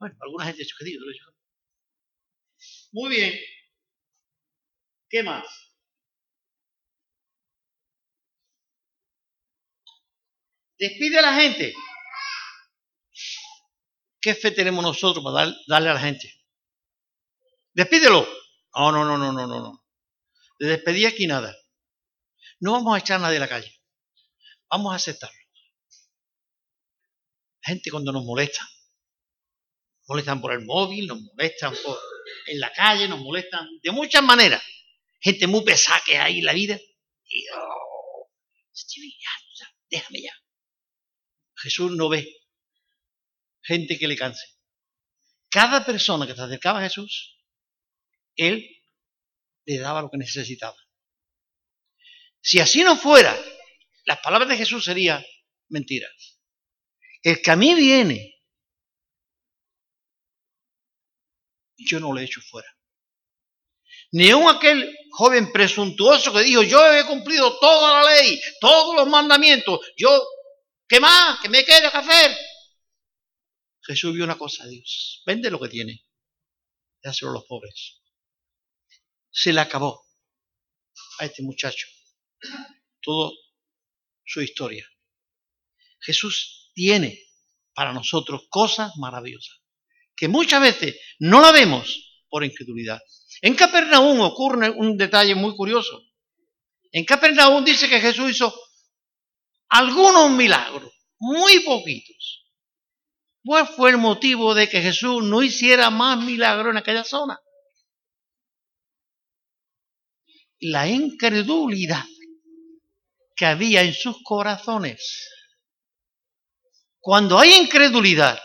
Bueno, 0.00 0.16
alguna 0.20 0.46
gente 0.46 0.62
ha 0.62 0.64
dicho 0.64 0.74
que 0.76 0.86
lo 0.86 1.08
dicho. 1.08 1.24
Muy 2.90 3.10
bien. 3.10 3.38
¿Qué 5.08 5.22
más? 5.22 5.46
Despide 10.78 11.20
a 11.20 11.22
la 11.22 11.34
gente. 11.34 11.76
¿Qué 14.20 14.34
fe 14.34 14.50
tenemos 14.50 14.82
nosotros 14.82 15.22
para 15.22 15.54
darle 15.68 15.90
a 15.90 15.94
la 15.94 16.00
gente? 16.00 16.28
Despídelo. 17.72 18.26
No, 18.74 18.90
no, 18.90 19.04
no, 19.04 19.16
no, 19.16 19.32
no, 19.32 19.46
no. 19.46 19.85
De 20.58 20.68
despedir 20.68 21.06
aquí 21.06 21.26
nada. 21.26 21.56
No 22.60 22.72
vamos 22.72 22.94
a 22.94 22.98
echar 22.98 23.16
a 23.16 23.22
nadie 23.24 23.36
a 23.36 23.40
la 23.40 23.48
calle. 23.48 23.72
Vamos 24.70 24.92
a 24.92 24.96
aceptarlo. 24.96 25.38
gente 27.62 27.90
cuando 27.90 28.12
nos 28.12 28.24
molesta. 28.24 28.62
Nos 28.62 30.08
molestan 30.08 30.40
por 30.40 30.52
el 30.52 30.64
móvil, 30.64 31.08
nos 31.08 31.20
molestan 31.20 31.74
por, 31.82 31.98
en 32.46 32.60
la 32.60 32.72
calle, 32.72 33.08
nos 33.08 33.20
molestan 33.20 33.66
de 33.82 33.90
muchas 33.90 34.22
maneras. 34.22 34.62
Gente 35.20 35.46
muy 35.46 35.64
pesada 35.64 36.00
que 36.06 36.16
hay 36.16 36.38
en 36.38 36.44
la 36.44 36.52
vida. 36.52 36.78
Y, 37.28 37.44
oh, 37.54 38.30
déjame 39.90 40.22
ya. 40.22 40.32
Jesús 41.56 41.90
no 41.92 42.08
ve 42.08 42.36
gente 43.66 43.98
que 43.98 44.06
le 44.06 44.16
canse. 44.16 44.46
Cada 45.50 45.84
persona 45.84 46.26
que 46.26 46.34
se 46.34 46.42
acercaba 46.42 46.78
a 46.78 46.82
Jesús, 46.82 47.36
Él 48.36 48.75
le 49.66 49.78
daba 49.78 50.02
lo 50.02 50.10
que 50.10 50.16
necesitaba. 50.16 50.76
Si 52.40 52.60
así 52.60 52.84
no 52.84 52.96
fuera, 52.96 53.36
las 54.04 54.18
palabras 54.20 54.48
de 54.48 54.56
Jesús 54.56 54.84
serían 54.84 55.24
mentiras. 55.68 56.40
El 57.22 57.42
que 57.42 57.50
a 57.50 57.56
mí 57.56 57.74
viene, 57.74 58.36
yo 61.76 61.98
no 61.98 62.12
lo 62.12 62.20
he 62.20 62.24
hecho 62.24 62.40
fuera. 62.40 62.68
Ni 64.12 64.30
aun 64.30 64.48
aquel 64.48 64.96
joven 65.10 65.50
presuntuoso 65.52 66.32
que 66.32 66.44
dijo, 66.44 66.62
yo 66.62 66.92
he 66.94 67.04
cumplido 67.04 67.58
toda 67.58 68.00
la 68.00 68.12
ley, 68.12 68.40
todos 68.60 68.94
los 68.94 69.08
mandamientos, 69.08 69.80
yo, 69.96 70.24
¿qué 70.88 71.00
más? 71.00 71.40
¿Qué 71.40 71.48
me 71.48 71.64
queda 71.64 71.90
que 71.90 71.98
hacer? 71.98 72.36
Jesús 73.82 74.14
vio 74.14 74.24
una 74.24 74.38
cosa, 74.38 74.66
Dios, 74.66 75.22
vende 75.26 75.50
lo 75.50 75.58
que 75.58 75.68
tiene, 75.68 76.04
dáselo 77.02 77.32
a 77.32 77.34
los 77.34 77.44
pobres. 77.44 78.00
Se 79.38 79.52
le 79.52 79.60
acabó 79.60 80.02
a 81.18 81.26
este 81.26 81.42
muchacho 81.42 81.86
toda 83.02 83.32
su 84.24 84.40
historia. 84.40 84.88
Jesús 86.00 86.70
tiene 86.74 87.20
para 87.74 87.92
nosotros 87.92 88.46
cosas 88.48 88.92
maravillosas, 88.96 89.60
que 90.16 90.28
muchas 90.28 90.62
veces 90.62 90.96
no 91.18 91.42
la 91.42 91.52
vemos 91.52 92.22
por 92.30 92.44
incredulidad. 92.44 92.98
En 93.42 93.54
Capernaum 93.54 94.20
ocurre 94.20 94.70
un 94.70 94.96
detalle 94.96 95.34
muy 95.34 95.54
curioso. 95.54 96.02
En 96.90 97.04
Capernaum 97.04 97.62
dice 97.62 97.90
que 97.90 98.00
Jesús 98.00 98.30
hizo 98.30 98.58
algunos 99.68 100.30
milagros, 100.30 100.90
muy 101.18 101.60
poquitos. 101.60 102.46
¿Cuál 103.44 103.68
fue 103.68 103.90
el 103.90 103.98
motivo 103.98 104.54
de 104.54 104.66
que 104.66 104.80
Jesús 104.80 105.22
no 105.22 105.42
hiciera 105.42 105.90
más 105.90 106.24
milagros 106.24 106.70
en 106.70 106.78
aquella 106.78 107.04
zona? 107.04 107.38
La 110.60 110.88
incredulidad 110.88 112.04
que 113.36 113.46
había 113.46 113.82
en 113.82 113.92
sus 113.92 114.16
corazones. 114.22 115.28
Cuando 116.98 117.38
hay 117.38 117.54
incredulidad, 117.54 118.40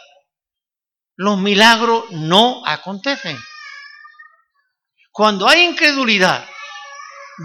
los 1.15 1.39
milagros 1.39 2.11
no 2.11 2.65
acontecen. 2.65 3.37
Cuando 5.11 5.47
hay 5.47 5.63
incredulidad, 5.63 6.47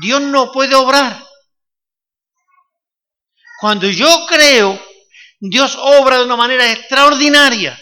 Dios 0.00 0.20
no 0.20 0.52
puede 0.52 0.74
obrar. 0.74 1.24
Cuando 3.60 3.88
yo 3.88 4.26
creo, 4.28 4.80
Dios 5.40 5.76
obra 5.78 6.18
de 6.18 6.24
una 6.24 6.36
manera 6.36 6.70
extraordinaria. 6.72 7.80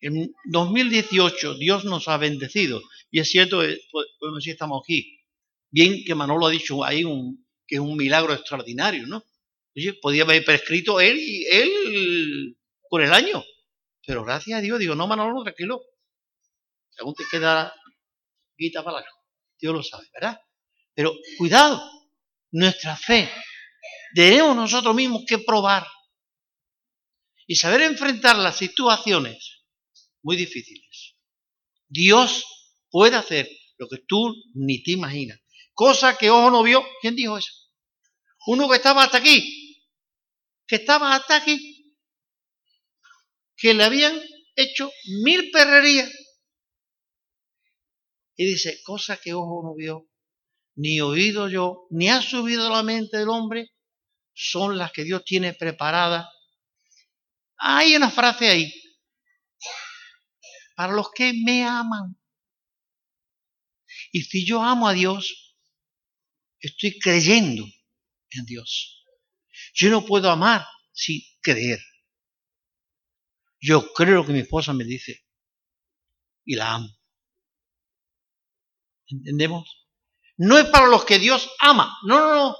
En 0.00 0.34
2018 0.44 1.54
Dios 1.54 1.84
nos 1.84 2.08
ha 2.08 2.18
bendecido. 2.18 2.82
Y 3.14 3.20
es 3.20 3.30
cierto, 3.30 3.58
podemos 4.18 4.40
decir, 4.40 4.54
estamos 4.54 4.82
aquí. 4.82 5.20
Bien 5.70 6.02
que 6.04 6.16
Manolo 6.16 6.48
ha 6.48 6.50
dicho 6.50 6.82
ahí 6.82 7.04
un, 7.04 7.46
que 7.64 7.76
es 7.76 7.80
un 7.80 7.96
milagro 7.96 8.34
extraordinario, 8.34 9.06
¿no? 9.06 9.22
Oye, 9.76 9.92
podía 10.02 10.24
haber 10.24 10.44
prescrito 10.44 11.00
él 11.00 11.16
y 11.16 11.46
él 11.46 12.58
por 12.90 13.02
el 13.02 13.12
año. 13.12 13.44
Pero 14.04 14.24
gracias 14.24 14.58
a 14.58 14.60
Dios, 14.60 14.80
digo, 14.80 14.96
no, 14.96 15.06
Manolo, 15.06 15.44
tranquilo. 15.44 15.80
Según 16.90 17.14
te 17.14 17.22
queda 17.30 17.72
guita 18.58 18.82
para 18.82 18.98
largo. 18.98 19.16
Dios 19.60 19.72
lo 19.72 19.82
sabe, 19.84 20.08
¿verdad? 20.12 20.40
Pero 20.92 21.14
cuidado, 21.38 21.80
nuestra 22.50 22.96
fe 22.96 23.30
tenemos 24.12 24.56
nosotros 24.56 24.92
mismos 24.92 25.22
que 25.24 25.38
probar 25.38 25.86
y 27.46 27.54
saber 27.54 27.82
enfrentar 27.82 28.34
las 28.38 28.56
situaciones 28.56 29.62
muy 30.20 30.34
difíciles. 30.34 31.14
Dios 31.86 32.44
puede 32.94 33.16
hacer 33.16 33.50
lo 33.76 33.88
que 33.88 33.98
tú 34.06 34.32
ni 34.54 34.80
te 34.84 34.92
imaginas. 34.92 35.40
Cosa 35.72 36.16
que 36.16 36.30
ojo 36.30 36.48
no 36.52 36.62
vio. 36.62 36.86
¿Quién 37.00 37.16
dijo 37.16 37.36
eso? 37.36 37.50
Uno 38.46 38.70
que 38.70 38.76
estaba 38.76 39.02
hasta 39.02 39.18
aquí. 39.18 39.84
Que 40.64 40.76
estaba 40.76 41.12
hasta 41.12 41.34
aquí. 41.34 41.92
Que 43.56 43.74
le 43.74 43.82
habían 43.82 44.16
hecho 44.54 44.92
mil 45.24 45.50
perrerías. 45.50 46.08
Y 48.36 48.46
dice, 48.46 48.80
cosa 48.84 49.16
que 49.16 49.34
ojo 49.34 49.62
no 49.64 49.74
vio, 49.74 50.08
ni 50.76 51.00
oído 51.00 51.48
yo, 51.48 51.88
ni 51.90 52.10
ha 52.10 52.22
subido 52.22 52.70
la 52.70 52.84
mente 52.84 53.16
del 53.16 53.28
hombre, 53.28 53.72
son 54.32 54.78
las 54.78 54.92
que 54.92 55.02
Dios 55.02 55.24
tiene 55.24 55.52
preparadas. 55.52 56.28
Hay 57.56 57.96
una 57.96 58.10
frase 58.12 58.48
ahí. 58.50 58.72
Para 60.76 60.92
los 60.92 61.10
que 61.10 61.32
me 61.44 61.64
aman. 61.64 62.16
Y 64.14 64.22
si 64.22 64.46
yo 64.46 64.62
amo 64.62 64.86
a 64.86 64.92
Dios, 64.92 65.56
estoy 66.60 67.00
creyendo 67.00 67.64
en 68.30 68.44
Dios. 68.44 69.04
Yo 69.74 69.90
no 69.90 70.06
puedo 70.06 70.30
amar 70.30 70.64
sin 70.92 71.20
creer. 71.42 71.80
Yo 73.60 73.92
creo 73.92 74.14
lo 74.14 74.24
que 74.24 74.32
mi 74.32 74.38
esposa 74.38 74.72
me 74.72 74.84
dice 74.84 75.26
y 76.44 76.54
la 76.54 76.74
amo. 76.74 76.88
¿Entendemos? 79.08 79.84
No 80.36 80.58
es 80.58 80.66
para 80.66 80.86
los 80.86 81.04
que 81.04 81.18
Dios 81.18 81.50
ama. 81.58 81.98
No, 82.04 82.20
no, 82.20 82.34
no. 82.34 82.56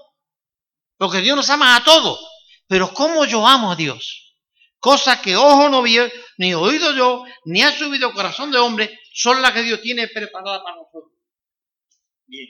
Porque 0.96 1.20
Dios 1.20 1.36
nos 1.36 1.50
ama 1.50 1.76
a 1.76 1.84
todos. 1.84 2.18
Pero 2.66 2.92
¿cómo 2.92 3.26
yo 3.26 3.46
amo 3.46 3.70
a 3.70 3.76
Dios? 3.76 4.40
Cosas 4.80 5.20
que 5.20 5.36
ojo 5.36 5.68
no 5.68 5.82
vio, 5.82 6.10
ni 6.36 6.52
oído 6.52 6.92
yo, 6.96 7.24
ni 7.44 7.62
ha 7.62 7.70
subido 7.70 8.12
corazón 8.12 8.50
de 8.50 8.58
hombre, 8.58 8.98
son 9.12 9.40
las 9.40 9.52
que 9.52 9.62
Dios 9.62 9.80
tiene 9.82 10.08
preparadas 10.08 10.62
para 10.64 10.78
nosotros. 10.78 11.13
Bien. 12.26 12.48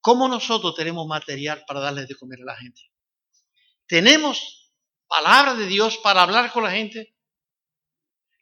¿Cómo 0.00 0.28
nosotros 0.28 0.74
tenemos 0.74 1.06
material 1.06 1.64
para 1.66 1.80
darles 1.80 2.08
de 2.08 2.14
comer 2.14 2.40
a 2.42 2.46
la 2.46 2.56
gente? 2.56 2.80
¿Tenemos 3.86 4.72
palabra 5.06 5.54
de 5.54 5.66
Dios 5.66 5.98
para 5.98 6.22
hablar 6.22 6.52
con 6.52 6.64
la 6.64 6.70
gente? 6.70 7.14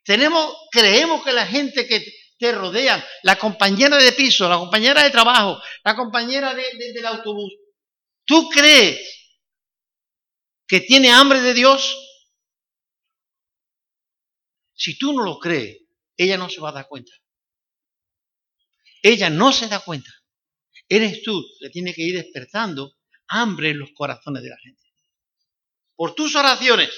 Tenemos, 0.05 0.55
creemos 0.71 1.25
que 1.25 1.33
la 1.33 1.47
gente 1.47 1.87
que 1.87 2.05
te 2.39 2.53
rodea, 2.53 3.05
la 3.23 3.37
compañera 3.37 3.97
de 3.97 4.13
piso, 4.13 4.49
la 4.49 4.59
compañera 4.59 5.03
de 5.03 5.11
trabajo, 5.11 5.61
la 5.85 5.97
compañera 5.97 6.55
del 6.55 7.07
autobús, 7.07 7.53
¿tú 8.25 8.49
crees 8.49 9.01
que 10.69 10.81
tiene 10.81 11.11
hambre 11.11 11.41
de 11.41 11.55
Dios? 11.55 11.97
Si 14.75 14.99
tú 14.99 15.13
no 15.15 15.25
lo 15.25 15.39
crees, 15.39 15.79
ella 16.17 16.37
no 16.37 16.49
se 16.49 16.61
va 16.61 16.69
a 16.69 16.73
dar 16.73 16.87
cuenta. 16.87 17.13
Ella 19.03 19.31
no 19.31 19.53
se 19.53 19.69
da 19.69 19.81
cuenta. 19.81 20.11
Eres 20.89 21.23
tú 21.23 21.45
que 21.61 21.71
tienes 21.71 21.95
que 21.95 22.03
ir 22.03 22.17
despertando 22.17 22.97
hambre 23.29 23.71
en 23.71 23.79
los 23.79 23.91
corazones 23.93 24.43
de 24.43 24.51
la 24.51 24.59
gente. 24.59 24.83
Por 25.95 26.15
tus 26.15 26.37
oraciones, 26.37 26.91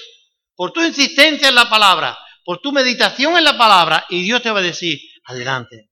por 0.55 0.71
tu 0.71 0.83
insistencia 0.83 1.49
en 1.49 1.55
la 1.55 1.69
palabra, 1.69 2.17
por 2.43 2.59
tu 2.59 2.71
meditación 2.71 3.37
en 3.37 3.43
la 3.43 3.57
palabra, 3.57 4.05
y 4.09 4.23
Dios 4.23 4.41
te 4.41 4.51
va 4.51 4.59
a 4.59 4.63
decir, 4.63 4.99
adelante. 5.23 5.89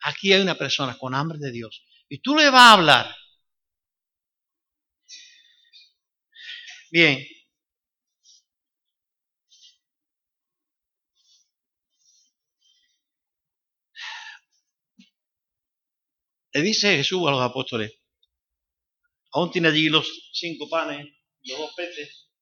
Aquí 0.00 0.32
hay 0.32 0.40
una 0.40 0.54
persona 0.54 0.96
con 0.96 1.14
hambre 1.14 1.38
de 1.38 1.50
Dios. 1.50 1.84
Y 2.08 2.20
tú 2.20 2.36
le 2.36 2.50
vas 2.50 2.62
a 2.62 2.72
hablar. 2.72 3.16
Bien. 6.90 7.26
Le 16.58 16.64
dice 16.64 16.96
Jesús 16.96 17.20
a 17.28 17.30
los 17.30 17.40
apóstoles, 17.40 17.92
aún 19.30 19.48
tiene 19.52 19.68
allí 19.68 19.88
los 19.88 20.28
cinco 20.32 20.68
panes, 20.68 21.06
los 21.44 21.56
dos 21.56 21.72
peces. 21.76 22.32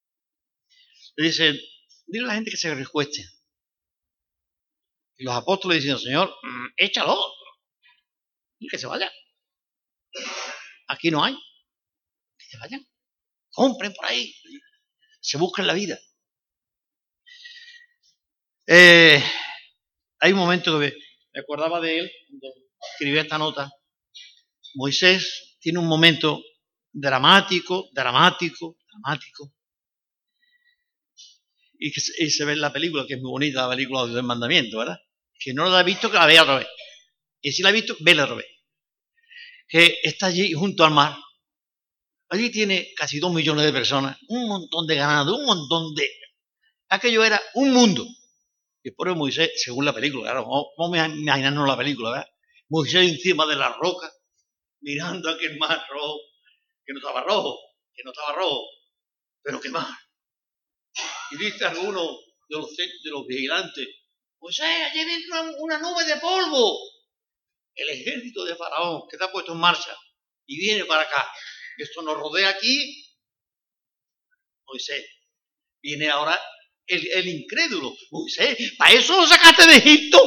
Le 1.16 1.26
dice, 1.26 1.60
dile 2.06 2.24
a 2.24 2.28
la 2.28 2.34
gente 2.36 2.50
que 2.50 2.56
se 2.56 2.74
recueste. 2.74 3.22
Y 5.18 5.24
los 5.24 5.34
apóstoles 5.34 5.82
dicen, 5.82 5.98
Señor, 5.98 6.30
mm, 6.30 6.66
échalo. 6.78 7.14
Y 8.58 8.68
que 8.68 8.78
se 8.78 8.86
vayan. 8.86 9.10
Aquí 10.88 11.10
no 11.10 11.22
hay. 11.22 11.34
Que 12.38 12.46
se 12.46 12.56
vayan. 12.56 12.88
Compren 13.50 13.92
por 13.92 14.06
ahí. 14.06 14.34
Se 15.20 15.36
busquen 15.36 15.66
la 15.66 15.74
vida. 15.74 15.98
Eh, 18.66 19.22
hay 20.20 20.32
un 20.32 20.38
momento 20.38 20.80
que 20.80 20.96
me 21.34 21.40
acordaba 21.40 21.82
de 21.82 21.98
él 21.98 22.12
cuando 22.30 22.48
escribí 22.94 23.18
esta 23.18 23.36
nota. 23.36 23.70
Moisés 24.76 25.56
tiene 25.58 25.78
un 25.78 25.86
momento 25.86 26.42
dramático, 26.92 27.88
dramático, 27.92 28.76
dramático. 28.92 29.52
y, 31.78 31.92
que 31.92 32.00
se, 32.00 32.44
ve 32.44 32.52
en 32.52 32.60
la 32.60 32.72
película, 32.72 33.06
que 33.06 33.14
es 33.14 33.20
muy 33.20 33.30
bonita 33.30 33.62
la 33.62 33.70
película 33.70 34.06
del 34.06 34.22
mandamiento, 34.22 34.78
¿verdad? 34.78 34.98
Que 35.38 35.54
no 35.54 35.68
la 35.68 35.78
ha 35.78 35.82
visto, 35.82 36.10
que 36.10 36.18
la 36.18 36.26
vea 36.26 36.42
otra 36.42 36.58
vez. 36.58 36.68
Y 37.40 37.52
si 37.52 37.62
la 37.62 37.70
ha 37.70 37.72
visto, 37.72 37.96
vela 38.00 38.24
otra 38.24 38.36
vez. 38.36 38.46
Que 39.66 39.98
está 40.02 40.26
allí 40.26 40.52
junto 40.52 40.84
al 40.84 40.92
mar. 40.92 41.16
Allí 42.28 42.50
tiene 42.50 42.92
casi 42.96 43.18
dos 43.18 43.32
millones 43.32 43.64
de 43.64 43.72
personas, 43.72 44.18
un 44.28 44.46
montón 44.46 44.86
de 44.86 44.96
ganado, 44.96 45.36
un 45.36 45.46
montón 45.46 45.94
de... 45.94 46.10
Aquello 46.88 47.24
era 47.24 47.40
un 47.54 47.72
mundo. 47.72 48.06
Y 48.82 48.90
por 48.90 49.08
eso 49.08 49.16
Moisés, 49.16 49.52
según 49.56 49.84
la 49.86 49.94
película, 49.94 50.24
claro, 50.24 50.46
vamos 50.76 50.98
a 50.98 51.08
imaginarnos 51.08 51.66
la 51.66 51.76
película, 51.76 52.10
¿verdad? 52.10 52.26
Moisés 52.68 53.10
encima 53.10 53.46
de 53.46 53.56
la 53.56 53.72
roca, 53.72 54.10
mirando 54.86 55.28
aquel 55.28 55.58
mar 55.58 55.84
rojo, 55.90 56.20
que 56.84 56.92
no 56.92 57.00
estaba 57.00 57.24
rojo, 57.24 57.58
que 57.92 58.04
no 58.04 58.12
estaba 58.12 58.34
rojo, 58.34 58.62
pero 59.42 59.60
qué 59.60 59.68
mar. 59.68 59.92
Y 61.32 61.38
dice 61.38 61.64
alguno 61.64 62.08
de 62.48 62.56
los, 62.56 63.26
vigilantes, 63.26 63.88
Moisés, 64.38 64.64
allí 64.64 65.04
viene 65.04 65.24
una, 65.26 65.40
una 65.58 65.78
nube 65.78 66.04
de 66.04 66.16
polvo. 66.18 66.78
El 67.74 67.88
ejército 67.90 68.44
de 68.44 68.54
Faraón 68.54 69.02
que 69.10 69.16
está 69.16 69.30
puesto 69.30 69.52
en 69.52 69.58
marcha 69.58 69.94
y 70.46 70.56
viene 70.56 70.84
para 70.84 71.02
acá. 71.02 71.32
Esto 71.78 72.02
nos 72.02 72.16
rodea 72.16 72.50
aquí. 72.50 73.04
Moisés, 74.66 75.04
viene 75.82 76.08
ahora 76.08 76.40
el, 76.86 77.06
el 77.08 77.26
incrédulo. 77.26 77.92
Moisés, 78.12 78.74
¿para 78.78 78.92
eso 78.92 79.16
lo 79.16 79.26
sacaste 79.26 79.66
de 79.66 79.76
Egipto? 79.78 80.18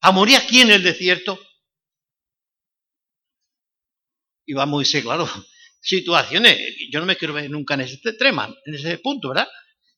¿A 0.00 0.10
morir 0.10 0.36
aquí 0.36 0.62
en 0.62 0.70
el 0.70 0.82
desierto? 0.82 1.47
Y 4.48 4.54
va 4.54 4.64
Moisés, 4.64 5.02
claro, 5.02 5.28
situaciones, 5.82 6.58
yo 6.90 7.00
no 7.00 7.06
me 7.06 7.18
quiero 7.18 7.34
ver 7.34 7.50
nunca 7.50 7.74
en 7.74 7.82
ese 7.82 7.98
tema, 8.14 8.48
en 8.64 8.74
ese 8.74 8.96
punto, 8.96 9.28
¿verdad? 9.28 9.46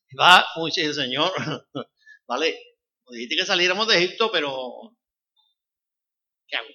Y 0.08 0.16
va 0.16 0.44
Moisés, 0.56 0.86
el 0.86 0.94
Señor, 0.94 1.32
vale, 2.26 2.58
dijiste 3.12 3.36
que 3.36 3.46
saliéramos 3.46 3.86
de 3.86 3.98
Egipto, 3.98 4.28
pero 4.32 4.92
¿qué 6.48 6.56
hago? 6.56 6.68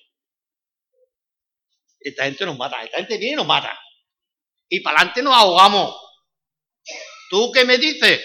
Esta 1.99 2.23
gente 2.23 2.45
nos 2.45 2.57
mata, 2.57 2.81
esta 2.81 2.99
gente 2.99 3.17
viene 3.17 3.33
y 3.33 3.35
nos 3.35 3.45
mata. 3.47 3.77
Y 4.69 4.79
para 4.79 4.99
adelante 4.99 5.21
nos 5.21 5.33
ahogamos. 5.33 5.97
¿Tú 7.29 7.51
qué 7.51 7.65
me 7.65 7.77
dices? 7.77 8.21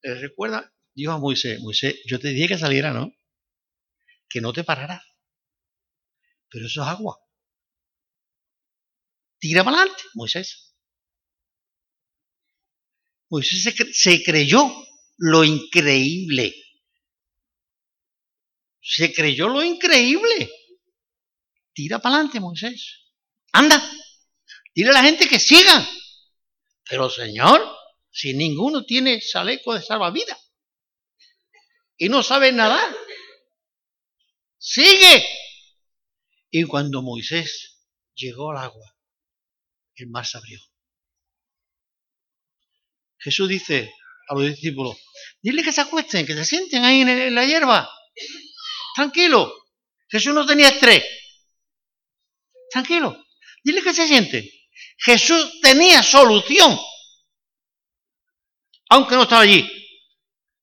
¿Te 0.00 0.14
recuerda? 0.16 0.74
Dijo 0.94 1.12
a 1.12 1.18
Moisés, 1.18 1.60
Moisés, 1.60 2.02
yo 2.06 2.18
te 2.18 2.28
dije 2.28 2.48
que 2.48 2.58
saliera, 2.58 2.92
¿no? 2.92 3.12
Que 4.28 4.40
no 4.40 4.52
te 4.52 4.64
parara. 4.64 5.00
Pero 6.50 6.66
eso 6.66 6.82
es 6.82 6.88
agua. 6.88 7.20
Tira 9.38 9.64
para 9.64 9.78
adelante, 9.78 10.02
Moisés. 10.14 10.74
Moisés 13.30 13.62
se, 13.62 13.74
cre 13.74 13.92
se 13.92 14.22
creyó 14.22 14.70
lo 15.18 15.44
increíble. 15.44 16.54
Se 18.80 19.12
creyó 19.12 19.48
lo 19.48 19.62
increíble. 19.62 20.50
Tira 21.72 21.98
para 22.00 22.16
adelante, 22.16 22.40
Moisés. 22.40 23.04
Anda. 23.52 23.80
Dile 24.74 24.90
a 24.90 24.94
la 24.94 25.02
gente 25.02 25.28
que 25.28 25.38
sigan. 25.38 25.86
Pero 26.88 27.10
Señor, 27.10 27.60
si 28.10 28.34
ninguno 28.34 28.84
tiene 28.84 29.20
chaleco 29.20 29.74
de 29.74 29.82
salvavidas 29.82 30.38
y 31.96 32.08
no 32.08 32.22
sabe 32.22 32.52
nadar, 32.52 32.96
sigue. 34.56 35.26
Y 36.50 36.64
cuando 36.64 37.02
Moisés 37.02 37.82
llegó 38.14 38.52
al 38.52 38.58
agua, 38.58 38.97
el 39.98 40.10
mar 40.10 40.26
se 40.26 40.38
abrió. 40.38 40.60
Jesús 43.18 43.48
dice 43.48 43.92
a 44.28 44.34
los 44.34 44.44
discípulos, 44.44 44.96
dile 45.42 45.62
que 45.62 45.72
se 45.72 45.80
acuesten, 45.80 46.26
que 46.26 46.34
se 46.34 46.44
sienten 46.44 46.84
ahí 46.84 47.00
en, 47.00 47.34
la 47.34 47.44
hierba. 47.44 47.90
Tranquilo. 48.94 49.52
Jesús 50.08 50.34
no 50.34 50.46
tenía 50.46 50.68
estrés. 50.68 51.04
Tranquilo. 52.70 53.24
Dile 53.64 53.82
que 53.82 53.94
se 53.94 54.06
sienten. 54.06 54.48
Jesús 54.98 55.60
tenía 55.60 56.02
solución. 56.02 56.78
Aunque 58.90 59.14
no 59.16 59.22
estaba 59.22 59.42
allí. 59.42 59.68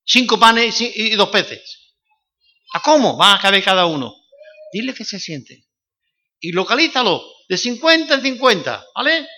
Cinco 0.04 0.38
panes 0.38 0.80
y 0.80 1.14
dos 1.14 1.28
peces. 1.28 1.94
¿A 2.72 2.80
cómo 2.80 3.16
va 3.16 3.34
a 3.34 3.40
caber 3.40 3.62
cada 3.62 3.86
uno? 3.86 4.14
Dile 4.72 4.94
que 4.94 5.04
se 5.04 5.18
sienten. 5.18 5.64
Y 6.40 6.52
localízalo 6.52 7.35
de 7.48 7.56
50 7.56 8.14
en 8.14 8.22
50, 8.22 8.86
¿vale? 8.94 9.28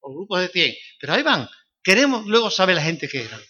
O 0.00 0.12
grupos 0.12 0.40
de 0.40 0.48
100. 0.48 0.74
Pero 1.00 1.12
ahí 1.14 1.22
van. 1.22 1.48
Queremos 1.82 2.26
luego 2.26 2.50
saber 2.50 2.76
la 2.76 2.82
gente 2.82 3.08
que 3.08 3.22
eran. 3.22 3.40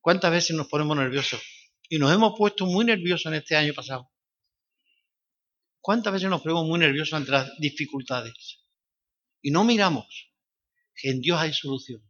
¿Cuántas 0.00 0.30
veces 0.30 0.56
nos 0.56 0.66
ponemos 0.68 0.96
nerviosos? 0.96 1.40
Y 1.88 1.98
nos 1.98 2.12
hemos 2.12 2.34
puesto 2.36 2.66
muy 2.66 2.84
nerviosos 2.84 3.26
en 3.26 3.34
este 3.34 3.56
año 3.56 3.74
pasado. 3.74 4.10
¿Cuántas 5.80 6.12
veces 6.12 6.28
nos 6.28 6.42
ponemos 6.42 6.66
muy 6.66 6.78
nerviosos 6.78 7.14
ante 7.14 7.30
las 7.30 7.50
dificultades? 7.58 8.60
Y 9.42 9.50
no 9.50 9.64
miramos 9.64 10.30
que 10.94 11.10
en 11.10 11.20
Dios 11.20 11.38
hay 11.40 11.52
solución. 11.52 12.02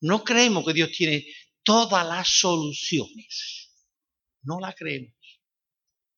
No 0.00 0.24
creemos 0.24 0.64
que 0.64 0.72
Dios 0.72 0.90
tiene 0.90 1.26
todas 1.62 2.06
las 2.06 2.28
soluciones. 2.28 3.61
No 4.42 4.58
la 4.60 4.72
creemos. 4.72 5.14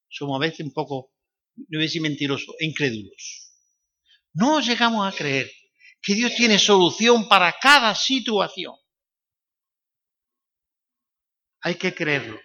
Somos 0.08 0.36
a 0.36 0.46
veces 0.46 0.60
un 0.60 0.72
poco, 0.72 1.12
no 1.56 1.78
voy 1.78 1.80
a 1.80 1.82
decir 1.82 2.02
mentirosos, 2.02 2.54
incrédulos. 2.60 3.52
No 4.32 4.60
llegamos 4.60 5.06
a 5.12 5.16
creer 5.16 5.50
que 6.00 6.14
Dios 6.14 6.34
tiene 6.34 6.58
solución 6.58 7.28
para 7.28 7.52
cada 7.60 7.94
situación. 7.94 8.74
Hay 11.60 11.76
que 11.76 11.94
creerlo. 11.94 12.38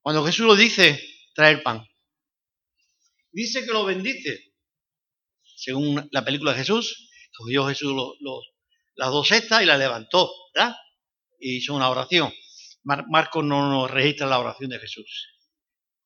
Cuando 0.00 0.24
Jesús 0.24 0.46
lo 0.46 0.56
dice, 0.56 1.00
trae 1.34 1.52
el 1.52 1.62
pan. 1.62 1.86
Dice 3.30 3.64
que 3.64 3.72
lo 3.72 3.84
bendice. 3.84 4.54
Según 5.42 6.08
la 6.10 6.24
película 6.24 6.52
de 6.52 6.58
Jesús, 6.58 7.10
cogió 7.36 7.66
Jesús 7.68 7.94
las 8.96 9.10
dos 9.10 9.28
cestas 9.28 9.62
y 9.62 9.66
las 9.66 9.78
levantó, 9.78 10.30
¿verdad? 10.54 10.74
Y 11.38 11.58
hizo 11.58 11.74
una 11.74 11.90
oración. 11.90 12.32
Marcos 12.84 13.44
no 13.44 13.70
nos 13.70 13.90
registra 13.90 14.26
la 14.26 14.38
oración 14.38 14.70
de 14.70 14.78
Jesús. 14.78 15.28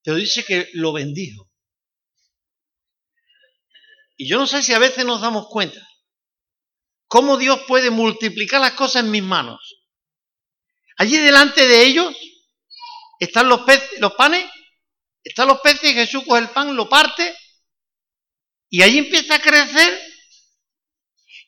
Pero 0.03 0.17
dice 0.17 0.45
que 0.45 0.69
lo 0.75 0.93
bendijo. 0.93 1.51
Y 4.17 4.29
yo 4.29 4.39
no 4.39 4.47
sé 4.47 4.63
si 4.63 4.73
a 4.73 4.79
veces 4.79 5.05
nos 5.05 5.21
damos 5.21 5.49
cuenta 5.49 5.87
cómo 7.07 7.37
Dios 7.37 7.61
puede 7.67 7.91
multiplicar 7.91 8.61
las 8.61 8.73
cosas 8.73 9.05
en 9.05 9.11
mis 9.11 9.23
manos. 9.23 9.85
Allí 10.99 11.17
delante 11.19 11.67
de 11.67 11.85
ellos 11.85 12.17
están 13.19 13.49
los 13.49 13.63
peces, 13.63 14.01
los 14.01 14.15
panes, 14.15 14.45
están 15.23 15.49
los 15.49 15.61
peces 15.61 15.91
y 15.91 15.95
Jesús 15.95 16.25
coge 16.27 16.43
el 16.43 16.51
pan, 16.51 16.75
lo 16.75 16.89
parte 16.89 17.37
y 18.71 18.83
allí 18.83 18.99
empieza 18.99 19.37
a 19.37 19.41
crecer. 19.41 20.01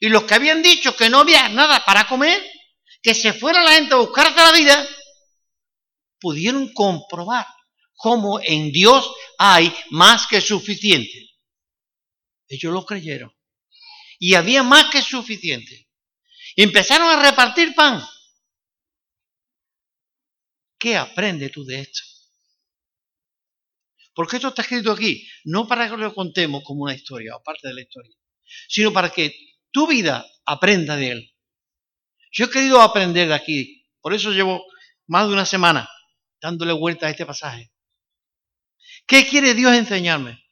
Y 0.00 0.08
los 0.08 0.24
que 0.24 0.34
habían 0.34 0.62
dicho 0.62 0.94
que 0.94 1.10
no 1.10 1.20
había 1.20 1.48
nada 1.48 1.84
para 1.84 2.06
comer, 2.06 2.40
que 3.02 3.14
se 3.14 3.32
fuera 3.32 3.62
la 3.62 3.72
gente 3.72 3.94
a 3.94 3.98
buscarse 3.98 4.36
la 4.36 4.52
vida, 4.52 4.88
pudieron 6.20 6.72
comprobar 6.72 7.46
cómo 7.94 8.40
en 8.40 8.70
Dios 8.70 9.12
hay 9.38 9.74
más 9.90 10.26
que 10.26 10.40
suficiente. 10.40 11.30
Ellos 12.48 12.72
lo 12.72 12.84
creyeron. 12.86 13.32
Y 14.18 14.34
había 14.34 14.62
más 14.62 14.90
que 14.90 15.02
suficiente. 15.02 15.88
Empezaron 16.56 17.08
a 17.08 17.22
repartir 17.22 17.74
pan. 17.74 18.02
¿Qué 20.78 20.96
aprendes 20.96 21.52
tú 21.52 21.64
de 21.64 21.80
esto? 21.80 22.00
Porque 24.14 24.36
esto 24.36 24.48
está 24.48 24.62
escrito 24.62 24.90
aquí, 24.90 25.28
no 25.44 25.68
para 25.68 25.88
que 25.88 25.96
lo 25.96 26.14
contemos 26.14 26.62
como 26.64 26.84
una 26.84 26.94
historia 26.94 27.36
o 27.36 27.42
parte 27.42 27.68
de 27.68 27.74
la 27.74 27.82
historia, 27.82 28.16
sino 28.68 28.92
para 28.92 29.10
que 29.10 29.32
tu 29.70 29.86
vida 29.86 30.26
aprenda 30.44 30.96
de 30.96 31.10
él. 31.10 31.36
Yo 32.32 32.46
he 32.46 32.50
querido 32.50 32.80
aprender 32.80 33.28
de 33.28 33.34
aquí, 33.34 33.86
por 34.00 34.14
eso 34.14 34.32
llevo 34.32 34.64
más 35.06 35.28
de 35.28 35.34
una 35.34 35.46
semana 35.46 35.88
dándole 36.40 36.72
vuelta 36.72 37.06
a 37.06 37.10
este 37.10 37.26
pasaje. 37.26 37.72
¿Qué 39.06 39.26
quiere 39.26 39.54
Dios 39.54 39.74
enseñarme? 39.74 40.44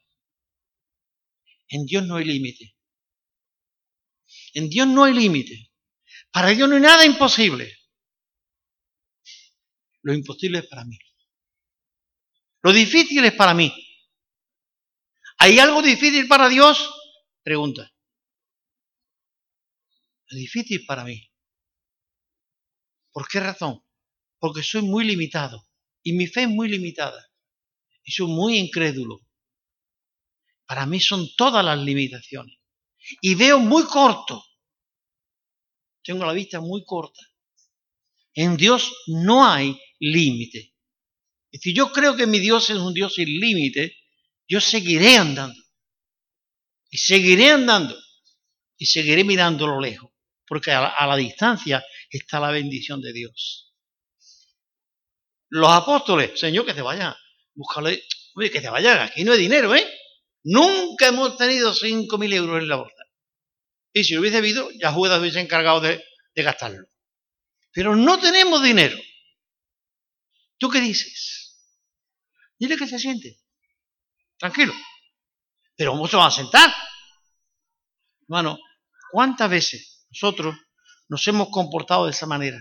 En 1.68 1.84
Dios 1.84 2.06
no 2.06 2.16
hay 2.16 2.24
límite. 2.24 2.76
En 4.54 4.68
Dios 4.68 4.86
no 4.86 5.04
hay 5.04 5.14
límite. 5.14 5.72
Para 6.30 6.48
Dios 6.48 6.68
no 6.68 6.76
hay 6.76 6.82
nada 6.82 7.04
imposible. 7.04 7.76
Lo 10.02 10.14
imposible 10.14 10.58
es 10.58 10.66
para 10.66 10.84
mí. 10.84 10.98
Lo 12.62 12.72
difícil 12.72 13.24
es 13.24 13.34
para 13.34 13.54
mí. 13.54 13.72
¿Hay 15.38 15.58
algo 15.58 15.82
difícil 15.82 16.26
para 16.26 16.48
Dios? 16.48 16.90
Pregunta. 17.42 17.92
Lo 20.28 20.38
difícil 20.38 20.84
para 20.86 21.04
mí. 21.04 21.30
¿Por 23.12 23.28
qué 23.28 23.40
razón? 23.40 23.84
Porque 24.38 24.62
soy 24.62 24.82
muy 24.82 25.04
limitado 25.04 25.66
y 26.06 26.12
mi 26.12 26.28
fe 26.28 26.42
es 26.42 26.48
muy 26.48 26.68
limitada 26.68 27.20
y 28.04 28.12
soy 28.12 28.28
muy 28.28 28.58
incrédulo. 28.58 29.26
Para 30.64 30.86
mí 30.86 31.00
son 31.00 31.28
todas 31.36 31.64
las 31.64 31.80
limitaciones. 31.80 32.56
Y 33.20 33.34
veo 33.34 33.58
muy 33.58 33.82
corto. 33.86 34.40
Tengo 36.04 36.24
la 36.24 36.32
vista 36.32 36.60
muy 36.60 36.84
corta. 36.84 37.20
En 38.34 38.56
Dios 38.56 38.92
no 39.08 39.44
hay 39.44 39.76
límite. 39.98 40.76
Y 41.50 41.58
si 41.58 41.74
yo 41.74 41.90
creo 41.90 42.14
que 42.14 42.28
mi 42.28 42.38
Dios 42.38 42.70
es 42.70 42.76
un 42.76 42.94
Dios 42.94 43.14
sin 43.14 43.40
límite, 43.40 43.96
yo 44.46 44.60
seguiré 44.60 45.16
andando. 45.16 45.60
Y 46.88 46.98
seguiré 46.98 47.50
andando. 47.50 47.98
Y 48.76 48.86
seguiré 48.86 49.24
mirando 49.24 49.66
lo 49.66 49.80
lejos. 49.80 50.12
Porque 50.46 50.70
a 50.70 51.04
la, 51.04 51.16
distancia 51.16 51.84
está 52.08 52.38
la 52.38 52.52
bendición 52.52 53.00
de 53.00 53.12
Dios. 53.12 53.65
Los 55.56 55.72
apóstoles, 55.72 56.38
Señor, 56.38 56.66
que 56.66 56.74
te 56.74 56.82
vayan. 56.82 57.14
Búscale, 57.54 58.04
oye, 58.34 58.50
que 58.50 58.60
te 58.60 58.68
vayan. 58.68 58.98
Aquí 58.98 59.24
no 59.24 59.32
hay 59.32 59.38
dinero, 59.38 59.74
¿eh? 59.74 59.90
Nunca 60.44 61.06
hemos 61.06 61.38
tenido 61.38 61.72
cinco 61.72 62.18
mil 62.18 62.30
euros 62.34 62.60
en 62.60 62.68
la 62.68 62.76
bolsa. 62.76 63.02
Y 63.90 64.04
si 64.04 64.12
lo 64.12 64.20
hubiese 64.20 64.36
habido, 64.36 64.68
ya 64.72 64.92
Judas 64.92 65.18
hubiese 65.18 65.40
encargado 65.40 65.80
de, 65.80 66.04
de 66.34 66.42
gastarlo. 66.42 66.86
Pero 67.72 67.96
no 67.96 68.20
tenemos 68.20 68.62
dinero. 68.62 68.98
¿Tú 70.58 70.68
qué 70.68 70.78
dices? 70.78 71.58
Dile 72.58 72.76
que 72.76 72.86
se 72.86 72.98
siente. 72.98 73.40
Tranquilo. 74.36 74.74
Pero 75.74 75.92
¿cómo 75.92 76.06
se 76.06 76.16
van 76.16 76.26
a 76.26 76.32
sentar? 76.32 76.70
Hermano, 78.28 78.58
¿cuántas 79.10 79.48
veces 79.48 80.06
nosotros 80.10 80.54
nos 81.08 81.26
hemos 81.28 81.48
comportado 81.48 82.04
de 82.04 82.10
esa 82.10 82.26
manera? 82.26 82.58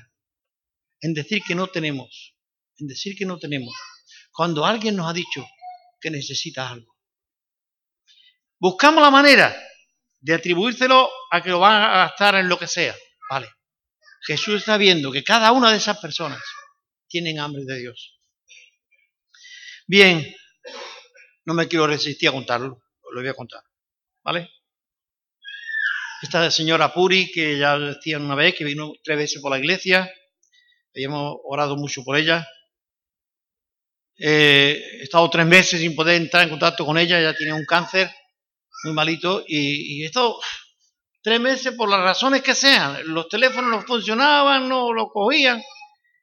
En 1.01 1.13
decir 1.13 1.41
que 1.45 1.55
no 1.55 1.67
tenemos. 1.67 2.34
En 2.77 2.87
decir 2.87 3.15
que 3.17 3.25
no 3.25 3.37
tenemos. 3.37 3.73
Cuando 4.31 4.65
alguien 4.65 4.95
nos 4.95 5.09
ha 5.09 5.13
dicho 5.13 5.47
que 5.99 6.11
necesita 6.11 6.69
algo. 6.69 6.95
Buscamos 8.59 9.01
la 9.01 9.11
manera 9.11 9.55
de 10.19 10.33
atribuírselo 10.33 11.09
a 11.31 11.41
que 11.41 11.49
lo 11.49 11.59
van 11.59 11.81
a 11.81 11.97
gastar 11.97 12.35
en 12.35 12.49
lo 12.49 12.57
que 12.57 12.67
sea. 12.67 12.95
Vale. 13.29 13.47
Jesús 14.25 14.55
está 14.55 14.77
viendo 14.77 15.11
que 15.11 15.23
cada 15.23 15.51
una 15.51 15.71
de 15.71 15.77
esas 15.77 15.99
personas 15.99 16.41
tienen 17.07 17.39
hambre 17.39 17.63
de 17.65 17.79
Dios. 17.79 18.19
Bien, 19.87 20.35
no 21.45 21.53
me 21.53 21.67
quiero 21.67 21.85
resistir 21.85 22.29
a 22.29 22.31
contarlo, 22.31 22.81
lo 23.11 23.21
voy 23.21 23.29
a 23.29 23.35
contar. 23.35 23.61
¿Vale? 24.23 24.49
Esta 26.23 26.49
señora 26.49 26.91
Puri, 26.91 27.31
que 27.31 27.59
ya 27.59 27.77
decía 27.77 28.17
una 28.17 28.33
vez, 28.33 28.55
que 28.55 28.63
vino 28.63 28.93
tres 29.03 29.17
veces 29.17 29.41
por 29.41 29.51
la 29.51 29.59
iglesia, 29.59 30.11
habíamos 30.95 31.35
orado 31.43 31.75
mucho 31.75 32.03
por 32.03 32.17
ella. 32.17 32.47
Eh, 34.17 34.81
he 34.99 35.03
estado 35.03 35.29
tres 35.29 35.45
meses 35.45 35.79
sin 35.79 35.95
poder 35.95 36.21
entrar 36.21 36.43
en 36.43 36.49
contacto 36.49 36.85
con 36.85 36.97
ella, 36.97 37.19
ella 37.19 37.35
tiene 37.35 37.53
un 37.53 37.65
cáncer 37.65 38.09
muy 38.83 38.93
malito 38.93 39.43
y, 39.47 39.97
y 39.97 40.03
he 40.03 40.05
estado 40.05 40.39
tres 41.21 41.39
meses 41.39 41.73
por 41.73 41.89
las 41.89 42.01
razones 42.01 42.41
que 42.41 42.55
sean. 42.55 42.97
Los 43.05 43.27
teléfonos 43.27 43.69
no 43.71 43.81
funcionaban, 43.81 44.69
no 44.69 44.93
lo 44.93 45.07
cogían 45.07 45.61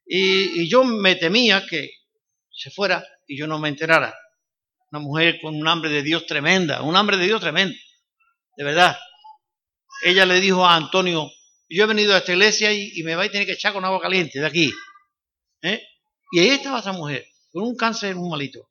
y, 0.06 0.68
yo 0.68 0.84
me 0.84 1.16
temía 1.16 1.64
que 1.66 1.90
se 2.50 2.70
fuera 2.70 3.04
y 3.26 3.38
yo 3.38 3.46
no 3.46 3.58
me 3.58 3.68
enterara. 3.68 4.14
Una 4.90 5.00
mujer 5.00 5.38
con 5.40 5.56
un 5.56 5.66
hambre 5.66 5.90
de 5.90 6.02
Dios 6.02 6.26
tremenda, 6.26 6.82
un 6.82 6.96
hambre 6.96 7.16
de 7.16 7.24
Dios 7.24 7.40
tremendo, 7.40 7.74
de 8.56 8.64
verdad. 8.64 8.98
Ella 10.04 10.26
le 10.26 10.40
dijo 10.40 10.66
a 10.66 10.76
Antonio, 10.76 11.30
yo 11.68 11.84
he 11.84 11.86
venido 11.86 12.14
a 12.14 12.18
esta 12.18 12.32
iglesia 12.32 12.72
y, 12.72 13.02
me 13.02 13.16
vais 13.16 13.30
a 13.30 13.32
tener 13.32 13.46
que 13.46 13.54
echar 13.54 13.72
con 13.72 13.84
agua 13.84 14.00
caliente 14.00 14.38
de 14.38 14.46
aquí. 14.46 14.72
¿eh? 15.62 15.82
Y 16.30 16.40
ahí 16.40 16.48
estaba 16.50 16.80
esa 16.80 16.92
mujer, 16.92 17.24
con 17.52 17.64
un 17.64 17.76
cáncer 17.76 18.16
muy 18.16 18.30
malito. 18.30 18.68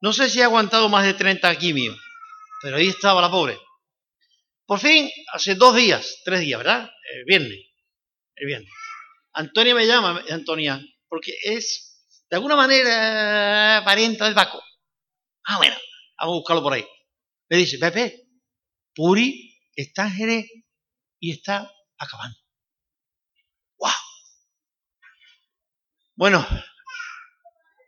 No 0.00 0.12
sé 0.12 0.28
si 0.28 0.40
ha 0.40 0.46
aguantado 0.46 0.88
más 0.88 1.04
de 1.04 1.14
30 1.14 1.56
quimios, 1.58 1.96
pero 2.60 2.76
ahí 2.76 2.88
estaba 2.88 3.20
la 3.20 3.30
pobre. 3.30 3.58
Por 4.66 4.78
fin, 4.78 5.10
hace 5.32 5.54
dos 5.54 5.76
días, 5.76 6.20
tres 6.24 6.40
días, 6.40 6.58
¿verdad? 6.58 6.90
El 7.14 7.24
viernes. 7.24 7.58
El 8.36 8.46
viernes. 8.46 8.72
Antonia 9.32 9.74
me 9.74 9.86
llama, 9.86 10.22
Antonia, 10.30 10.80
porque 11.08 11.32
es 11.42 12.04
de 12.28 12.36
alguna 12.36 12.56
manera 12.56 13.82
parienta 13.84 14.24
del 14.24 14.34
Paco. 14.34 14.62
Ah, 15.44 15.56
bueno, 15.58 15.74
vamos 16.18 16.34
a 16.34 16.38
buscarlo 16.38 16.62
por 16.62 16.72
ahí. 16.72 16.86
Me 17.48 17.56
dice, 17.58 17.78
Pepe, 17.78 18.28
Puri 18.94 19.58
está 19.74 20.04
en 20.04 20.12
Jerez 20.12 20.46
y 21.18 21.32
está 21.32 21.70
acabando. 21.98 22.38
¡Wow! 23.78 23.90
Bueno, 26.14 26.46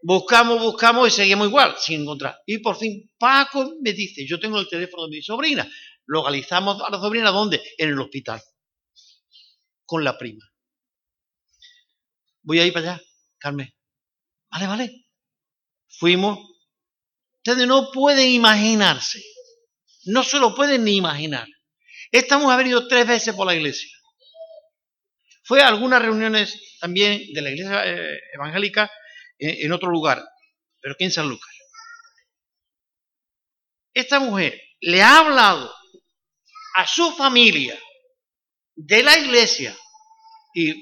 buscamos, 0.04 0.60
buscamos 0.60 1.08
y 1.08 1.10
seguimos 1.10 1.48
igual, 1.48 1.74
sin 1.78 2.02
encontrar. 2.02 2.38
Y 2.46 2.58
por 2.58 2.76
fin 2.76 3.10
Paco 3.18 3.74
me 3.80 3.92
dice, 3.92 4.24
yo 4.26 4.38
tengo 4.38 4.60
el 4.60 4.68
teléfono 4.68 5.04
de 5.04 5.16
mi 5.16 5.22
sobrina. 5.22 5.68
Localizamos 6.06 6.80
a 6.82 6.90
la 6.90 6.98
sobrina, 6.98 7.30
¿dónde? 7.30 7.60
En 7.78 7.88
el 7.88 8.00
hospital. 8.00 8.40
Con 9.86 10.04
la 10.04 10.16
prima 10.16 10.44
voy 12.44 12.60
a 12.60 12.66
ir 12.66 12.72
para 12.72 12.92
allá, 12.92 13.02
Carmen. 13.38 13.74
Vale, 14.50 14.66
vale. 14.66 15.06
Fuimos. 15.88 16.38
Ustedes 17.38 17.66
no 17.66 17.90
pueden 17.90 18.28
imaginarse. 18.28 19.22
No 20.04 20.22
se 20.22 20.38
lo 20.38 20.54
pueden 20.54 20.84
ni 20.84 20.96
imaginar. 20.96 21.48
Esta 22.12 22.38
mujer 22.38 22.66
tres 22.88 23.06
veces 23.06 23.34
por 23.34 23.46
la 23.46 23.54
iglesia. 23.54 23.90
Fue 25.42 25.60
a 25.62 25.68
algunas 25.68 26.00
reuniones 26.00 26.78
también 26.80 27.22
de 27.32 27.42
la 27.42 27.50
iglesia 27.50 27.82
eh, 27.86 28.18
evangélica 28.34 28.90
en 29.38 29.72
otro 29.72 29.90
lugar, 29.90 30.24
pero 30.80 30.94
aquí 30.94 31.04
en 31.04 31.12
San 31.12 31.28
Lucas. 31.28 31.54
Esta 33.92 34.18
mujer 34.20 34.60
le 34.80 35.02
ha 35.02 35.18
hablado 35.18 35.72
a 36.76 36.86
su 36.86 37.12
familia 37.12 37.78
de 38.74 39.02
la 39.02 39.16
iglesia 39.18 39.76
y 40.54 40.72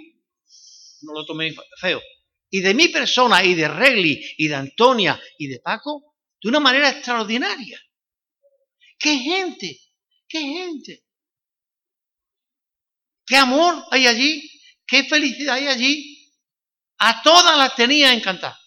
no 1.03 1.13
lo 1.13 1.27
tomé 1.27 1.55
feo, 1.79 2.01
y 2.51 2.61
de 2.61 2.75
mi 2.75 2.89
persona, 2.89 3.43
y 3.45 3.55
de 3.55 3.69
Regli, 3.69 4.23
y 4.39 4.49
de 4.49 4.55
Antonia, 4.55 5.21
y 5.39 5.49
de 5.49 5.61
Paco, 5.61 6.15
de 6.41 6.49
una 6.49 6.61
manera 6.61 6.91
extraordinaria. 6.91 7.81
¡Qué 8.99 9.17
gente! 9.17 9.81
¡Qué 10.29 10.41
gente! 10.41 11.05
¡Qué 13.27 13.37
amor 13.37 13.85
hay 13.91 14.07
allí! 14.07 14.51
¡Qué 14.87 15.05
felicidad 15.05 15.57
hay 15.57 15.69
allí! 15.69 16.12
A 17.05 17.21
todas 17.23 17.59
las 17.59 17.75
tenía 17.75 18.13
encantadas. 18.13 18.59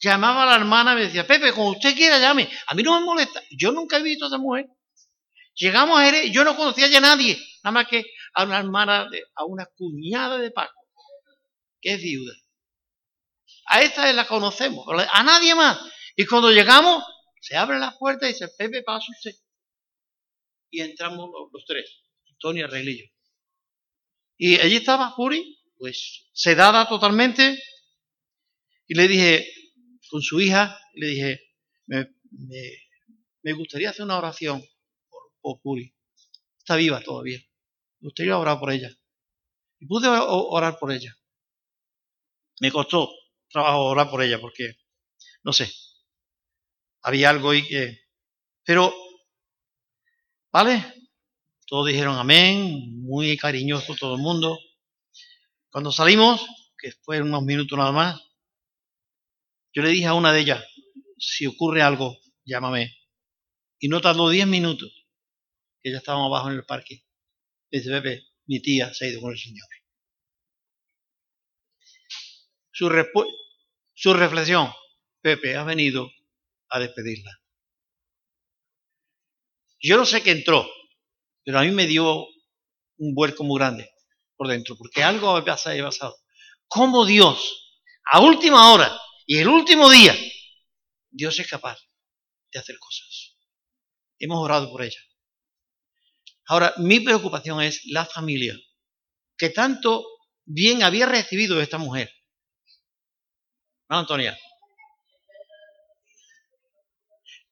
Llamaba 0.00 0.42
a 0.42 0.46
la 0.46 0.56
hermana 0.56 0.92
y 0.92 0.96
me 0.96 1.02
decía, 1.02 1.24
Pepe, 1.24 1.52
como 1.52 1.70
usted 1.70 1.94
quiera, 1.94 2.18
llame. 2.18 2.50
A 2.66 2.74
mí 2.74 2.82
no 2.82 2.98
me 2.98 3.06
molesta. 3.06 3.40
Yo 3.56 3.70
nunca 3.70 3.98
he 3.98 4.02
visto 4.02 4.24
a 4.24 4.28
esa 4.28 4.38
mujer. 4.38 4.66
Llegamos 5.54 6.00
a 6.00 6.04
Jerez, 6.04 6.32
yo 6.32 6.42
no 6.42 6.56
conocía 6.56 6.88
ya 6.88 6.98
a 6.98 7.02
nadie, 7.02 7.38
nada 7.62 7.72
más 7.72 7.86
que 7.86 8.02
a 8.34 8.44
una 8.44 8.58
hermana, 8.58 9.08
de, 9.08 9.22
a 9.36 9.44
una 9.44 9.66
cuñada 9.76 10.38
de 10.38 10.50
Paco, 10.50 10.80
que 11.80 11.92
es 11.94 12.02
viuda. 12.02 12.32
A 13.66 13.82
esta 13.82 14.12
la 14.12 14.26
conocemos, 14.26 14.84
a 15.12 15.22
nadie 15.22 15.54
más. 15.54 15.78
Y 16.16 16.26
cuando 16.26 16.50
llegamos, 16.50 17.04
se 17.40 17.56
abre 17.56 17.78
la 17.78 17.96
puerta 17.98 18.26
y 18.26 18.32
dice, 18.32 18.48
Pepe, 18.58 18.82
pasa 18.82 19.06
usted. 19.10 19.32
Y 20.70 20.80
entramos 20.80 21.30
los, 21.52 21.64
tres, 21.66 22.02
Antonio, 22.30 22.66
Reglillo. 22.66 23.04
Y 24.38 24.58
allí 24.58 24.76
estaba 24.76 25.14
Puri, 25.14 25.61
pues 25.82 26.30
sedada 26.32 26.88
totalmente. 26.88 27.60
Y 28.86 28.94
le 28.94 29.08
dije, 29.08 29.52
con 30.08 30.22
su 30.22 30.40
hija, 30.40 30.78
le 30.94 31.06
dije, 31.08 31.40
me, 31.86 32.08
me 33.42 33.52
gustaría 33.52 33.90
hacer 33.90 34.04
una 34.04 34.16
oración 34.16 34.64
por 35.40 35.60
Puri. 35.60 35.92
Está 36.56 36.76
viva 36.76 37.00
todavía. 37.00 37.40
Me 37.98 38.06
gustaría 38.06 38.38
orar 38.38 38.60
por 38.60 38.70
ella. 38.70 38.90
Y 39.80 39.86
pude 39.86 40.06
orar 40.08 40.78
por 40.78 40.92
ella. 40.92 41.16
Me 42.60 42.70
costó 42.70 43.10
trabajo 43.50 43.82
orar 43.86 44.08
por 44.08 44.22
ella 44.22 44.40
porque, 44.40 44.76
no 45.42 45.52
sé, 45.52 45.68
había 47.00 47.30
algo 47.30 47.50
ahí 47.50 47.66
que... 47.66 47.98
Pero, 48.62 48.94
¿vale? 50.52 51.10
Todos 51.66 51.88
dijeron 51.88 52.16
amén, 52.16 53.02
muy 53.02 53.36
cariñoso 53.36 53.96
todo 53.96 54.14
el 54.14 54.22
mundo. 54.22 54.56
Cuando 55.72 55.90
salimos, 55.90 56.46
que 56.76 56.92
fue 56.92 57.22
unos 57.22 57.42
minutos 57.44 57.78
nada 57.78 57.92
más, 57.92 58.20
yo 59.72 59.82
le 59.82 59.88
dije 59.88 60.04
a 60.04 60.12
una 60.12 60.30
de 60.30 60.40
ellas, 60.40 60.62
si 61.16 61.46
ocurre 61.46 61.80
algo, 61.80 62.18
llámame. 62.44 62.94
Y 63.78 63.88
no 63.88 64.02
tardó 64.02 64.28
diez 64.28 64.46
minutos 64.46 64.92
que 65.82 65.90
ya 65.90 65.96
estábamos 65.96 66.26
abajo 66.26 66.50
en 66.50 66.56
el 66.56 66.66
parque. 66.66 67.06
Dice, 67.70 67.88
Pepe, 67.88 68.22
mi 68.44 68.60
tía 68.60 68.92
se 68.92 69.06
ha 69.06 69.08
ido 69.08 69.22
con 69.22 69.32
el 69.32 69.38
Señor. 69.38 69.66
Su, 72.70 72.90
su 73.94 74.12
reflexión, 74.12 74.70
Pepe, 75.22 75.56
ha 75.56 75.64
venido 75.64 76.10
a 76.68 76.80
despedirla. 76.80 77.30
Yo 79.80 79.96
no 79.96 80.04
sé 80.04 80.22
qué 80.22 80.32
entró, 80.32 80.68
pero 81.42 81.60
a 81.60 81.62
mí 81.62 81.70
me 81.70 81.86
dio 81.86 82.26
un 82.98 83.14
vuelco 83.14 83.42
muy 83.42 83.58
grande 83.58 83.91
por 84.42 84.50
dentro, 84.50 84.76
porque 84.76 85.04
algo 85.04 85.36
ha 85.36 85.44
pasado. 85.44 86.16
¿Cómo 86.66 87.06
Dios, 87.06 87.78
a 88.10 88.20
última 88.20 88.72
hora 88.72 89.00
y 89.24 89.38
el 89.38 89.46
último 89.46 89.88
día, 89.88 90.16
Dios 91.10 91.38
es 91.38 91.46
capaz 91.46 91.78
de 92.50 92.58
hacer 92.58 92.76
cosas. 92.80 93.36
Hemos 94.18 94.44
orado 94.44 94.68
por 94.68 94.82
ella. 94.82 94.98
Ahora, 96.46 96.74
mi 96.78 96.98
preocupación 96.98 97.62
es 97.62 97.82
la 97.86 98.04
familia, 98.04 98.58
que 99.38 99.50
tanto 99.50 100.04
bien 100.44 100.82
había 100.82 101.06
recibido 101.06 101.60
esta 101.60 101.78
mujer. 101.78 102.12
¿No, 103.88 103.98
Antonia? 104.00 104.36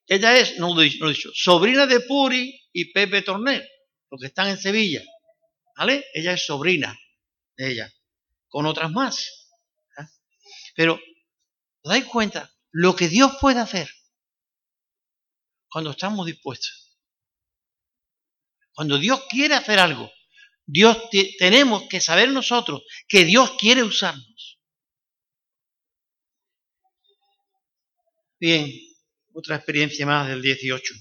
Ella 0.09 0.37
es, 0.37 0.59
no 0.59 0.74
lo 0.74 0.83
he 0.83 0.87
dicho, 0.87 1.31
sobrina 1.35 1.87
de 1.87 2.00
Puri 2.00 2.61
y 2.72 2.92
Pepe 2.92 3.22
Tornel, 3.22 3.64
los 4.11 4.20
que 4.20 4.26
están 4.26 4.48
en 4.48 4.59
Sevilla. 4.59 5.05
¿Vale? 5.76 6.04
Ella 6.12 6.33
es 6.33 6.44
sobrina 6.44 6.98
de 7.56 7.72
ella, 7.72 7.94
con 8.48 8.66
otras 8.66 8.90
más. 8.90 9.48
¿eh? 9.98 10.06
Pero, 10.74 10.94
¿os 10.94 11.90
dais 11.90 12.04
cuenta? 12.04 12.52
Lo 12.70 12.94
que 12.94 13.09
Dios 13.09 13.37
puede 13.40 13.61
hacer 13.61 13.90
cuando 15.68 15.90
estamos 15.90 16.26
dispuestos. 16.26 16.98
Cuando 18.72 18.98
Dios 18.98 19.24
quiere 19.28 19.54
hacer 19.54 19.78
algo, 19.78 20.11
Dios 20.66 20.96
tenemos 21.38 21.88
que 21.88 22.00
saber 22.00 22.28
nosotros 22.28 22.83
que 23.09 23.24
Dios 23.24 23.52
quiere 23.59 23.83
usarnos. 23.83 24.61
Bien, 28.38 28.72
otra 29.35 29.56
experiencia 29.56 30.06
más 30.06 30.28
del 30.28 30.40
18. 30.40 30.94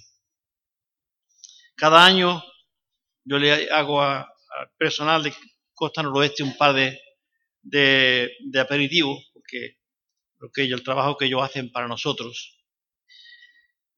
Cada 1.75 2.03
año 2.03 2.43
yo 3.23 3.37
le 3.37 3.69
hago 3.71 4.01
al 4.01 4.27
personal 4.77 5.23
de 5.23 5.33
Costa 5.73 6.03
Noroeste 6.03 6.43
un 6.43 6.57
par 6.57 6.73
de, 6.73 6.99
de, 7.61 8.59
aperitivos, 8.59 9.29
porque, 9.33 9.77
porque 10.37 10.63
el 10.63 10.83
trabajo 10.83 11.17
que 11.17 11.25
ellos 11.25 11.43
hacen 11.43 11.71
para 11.71 11.87
nosotros. 11.87 12.57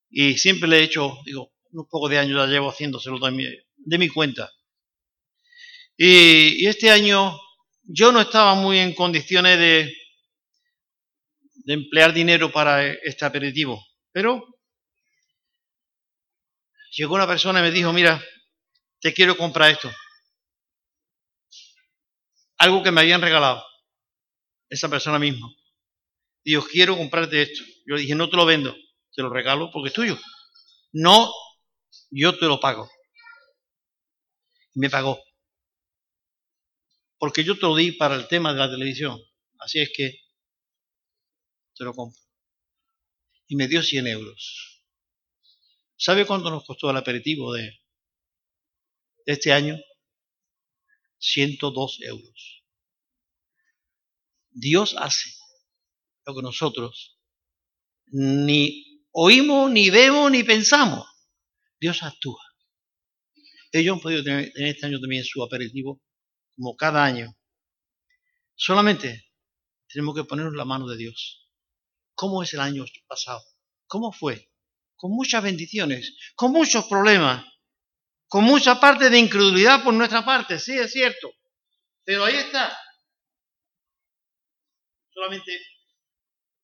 Y 0.10 0.38
siempre 0.38 0.70
le 0.70 0.80
he 0.80 0.84
hecho, 0.84 1.18
digo, 1.26 1.54
unos 1.72 1.88
pocos 1.90 2.10
de 2.10 2.20
años 2.20 2.38
ya 2.38 2.48
llevo 2.48 2.70
haciéndoselo 2.70 3.18
de 3.20 3.66
de 3.84 3.98
mi 3.98 4.10
cuenta. 4.10 4.52
Y, 5.98 6.64
y, 6.64 6.68
este 6.68 6.92
año 6.92 7.40
yo 7.84 8.12
no 8.12 8.22
estaba 8.22 8.56
muy 8.56 8.78
en 8.80 8.94
condiciones 8.94 9.58
de, 9.58 9.94
de 11.66 11.74
emplear 11.74 12.14
dinero 12.14 12.52
para 12.52 12.92
este 12.92 13.26
aperitivo. 13.26 13.84
Pero 14.12 14.46
llegó 16.92 17.16
una 17.16 17.28
persona 17.28 17.60
y 17.60 17.64
me 17.64 17.72
dijo, 17.72 17.94
mira, 17.94 18.24
te 19.00 19.14
quiero 19.14 19.38
comprar 19.38 19.72
esto. 19.72 19.92
Algo 22.62 22.84
que 22.84 22.92
me 22.92 23.02
habían 23.02 23.22
regalado. 23.22 23.64
Esa 24.70 24.90
persona 24.90 25.20
misma. 25.20 25.48
Dios, 26.44 26.68
quiero 26.68 26.96
comprarte 26.96 27.42
esto. 27.42 27.64
Yo 27.86 27.98
dije, 27.98 28.16
no 28.16 28.30
te 28.30 28.38
lo 28.38 28.46
vendo, 28.46 28.76
te 29.14 29.22
lo 29.22 29.30
regalo 29.30 29.70
porque 29.72 29.90
es 29.90 29.94
tuyo. 29.94 30.18
No, 30.92 31.32
yo 32.10 32.38
te 32.38 32.46
lo 32.46 32.60
pago. 32.60 32.90
Y 34.74 34.80
me 34.80 34.90
pagó. 34.90 35.20
Porque 37.18 37.44
yo 37.44 37.56
te 37.56 37.62
lo 37.62 37.76
di 37.76 37.92
para 37.94 38.16
el 38.16 38.28
tema 38.28 38.54
de 38.54 38.60
la 38.60 38.70
televisión. 38.70 39.20
Así 39.60 39.80
es 39.80 39.92
que 39.96 40.20
te 41.76 41.84
lo 41.84 41.94
compro 41.94 42.22
y 43.52 43.56
me 43.58 43.68
dio 43.68 43.84
100 43.84 44.08
euros. 44.08 44.82
¿Sabe 45.98 46.26
cuánto 46.26 46.50
nos 46.50 46.66
costó 46.66 46.90
el 46.90 46.96
aperitivo 46.96 47.52
de, 47.54 47.82
este 49.26 49.52
año? 49.52 49.76
102 51.22 52.00
euros. 52.02 52.66
Dios 54.50 54.96
hace 54.98 55.30
lo 56.26 56.36
que 56.36 56.42
nosotros 56.42 57.18
ni 58.08 59.06
oímos, 59.12 59.72
ni 59.72 59.90
vemos, 59.90 60.32
ni 60.32 60.44
pensamos. 60.44 61.08
Dios 61.80 62.04
actúa. 62.04 62.42
Ellos 63.72 63.96
han 63.96 64.02
podido 64.02 64.24
tener 64.24 64.52
en 64.56 64.66
este 64.68 64.88
año 64.88 65.00
también 65.00 65.24
su 65.24 65.42
aperitivo, 65.42 66.02
como 66.56 66.76
cada 66.76 67.06
año. 67.06 67.34
Solamente 68.56 69.32
tenemos 69.88 70.16
que 70.16 70.26
ponernos 70.26 70.56
la 70.56 70.66
mano 70.66 70.88
de 70.88 70.98
Dios. 70.98 71.50
¿Cómo 72.14 72.44
es 72.44 72.54
el 72.54 72.60
año 72.60 72.84
pasado? 73.08 73.42
¿Cómo 73.88 74.12
fue? 74.12 74.52
Con 74.96 75.12
muchas 75.12 75.42
bendiciones, 75.42 76.16
con 76.36 76.52
muchos 76.52 76.86
problemas, 76.86 77.46
con 78.32 78.46
mucha 78.46 78.80
parte 78.80 79.10
de 79.10 79.20
incredulidad 79.20 79.84
por 79.84 79.94
nuestra 79.94 80.24
parte, 80.24 80.58
sí, 80.58 80.72
es 80.80 80.94
cierto. 80.94 81.34
Pero 82.06 82.24
ahí 82.24 82.38
está. 82.38 82.80
Solamente 85.14 85.60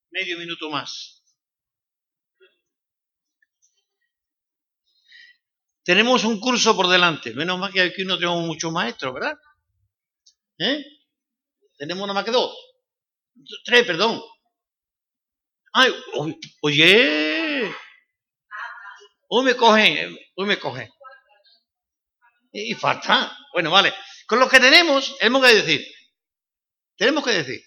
medio 0.10 0.38
minuto 0.38 0.70
más. 0.70 1.22
Tenemos 5.84 6.24
un 6.24 6.40
curso 6.40 6.74
por 6.74 6.88
delante. 6.88 7.34
Menos 7.34 7.60
mal 7.60 7.74
que 7.74 7.82
aquí 7.82 8.06
no 8.06 8.16
tenemos 8.18 8.46
muchos 8.46 8.72
maestros, 8.72 9.14
¿verdad? 9.14 9.38
¿Eh? 10.60 10.86
Tenemos 11.78 12.04
nada 12.04 12.14
más 12.14 12.24
que 12.24 12.32
dos. 12.32 12.58
Tres, 13.66 13.86
perdón. 13.86 14.22
Ay, 15.74 15.94
oye, 16.62 17.76
hoy 19.28 19.44
me 19.44 19.54
cogen, 19.58 20.18
hoy 20.34 20.48
me 20.48 20.58
cogen. 20.58 20.90
Y, 22.60 22.74
falta. 22.74 23.38
Bueno, 23.54 23.70
vale. 23.70 23.94
Con 24.26 24.40
lo 24.40 24.50
que 24.50 24.60
tenemos, 24.60 25.16
tenemos 25.20 25.46
que 25.46 25.54
decir. 25.54 25.88
Tenemos 26.96 27.24
que 27.24 27.32
decir. 27.32 27.64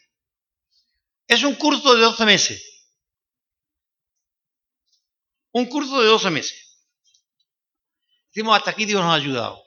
Es 1.29 1.44
un 1.44 1.55
curso 1.55 1.94
de 1.94 2.03
12 2.03 2.24
meses. 2.26 2.90
Un 5.53 5.66
curso 5.66 6.00
de 6.00 6.09
12 6.09 6.31
meses. 6.31 6.79
Decimos, 8.33 8.57
hasta 8.57 8.72
aquí 8.72 8.85
Dios 8.85 9.00
nos 9.00 9.12
ha 9.12 9.14
ayudado. 9.14 9.62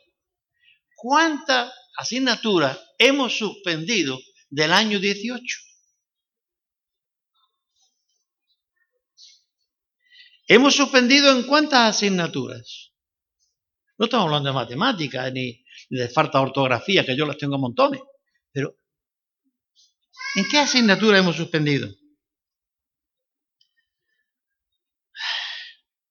¿Cuántas 0.95 1.73
asignaturas 1.95 2.77
hemos 2.97 3.37
suspendido 3.37 4.19
del 4.49 4.73
año 4.73 4.99
18? 4.99 5.57
Hemos 10.47 10.75
suspendido 10.75 11.31
en 11.31 11.43
cuántas 11.43 11.95
asignaturas. 11.95 12.92
No 13.97 14.05
estamos 14.05 14.25
hablando 14.25 14.49
de 14.49 14.55
matemáticas 14.55 15.31
ni, 15.31 15.63
de 15.89 16.09
falta 16.09 16.39
de 16.39 16.45
ortografía, 16.45 17.05
que 17.05 17.15
yo 17.15 17.25
las 17.25 17.37
tengo 17.37 17.55
a 17.55 17.59
montones. 17.59 18.01
Pero, 18.51 18.75
¿en 20.35 20.47
qué 20.49 20.59
asignatura 20.59 21.19
hemos 21.19 21.35
suspendido? 21.35 21.89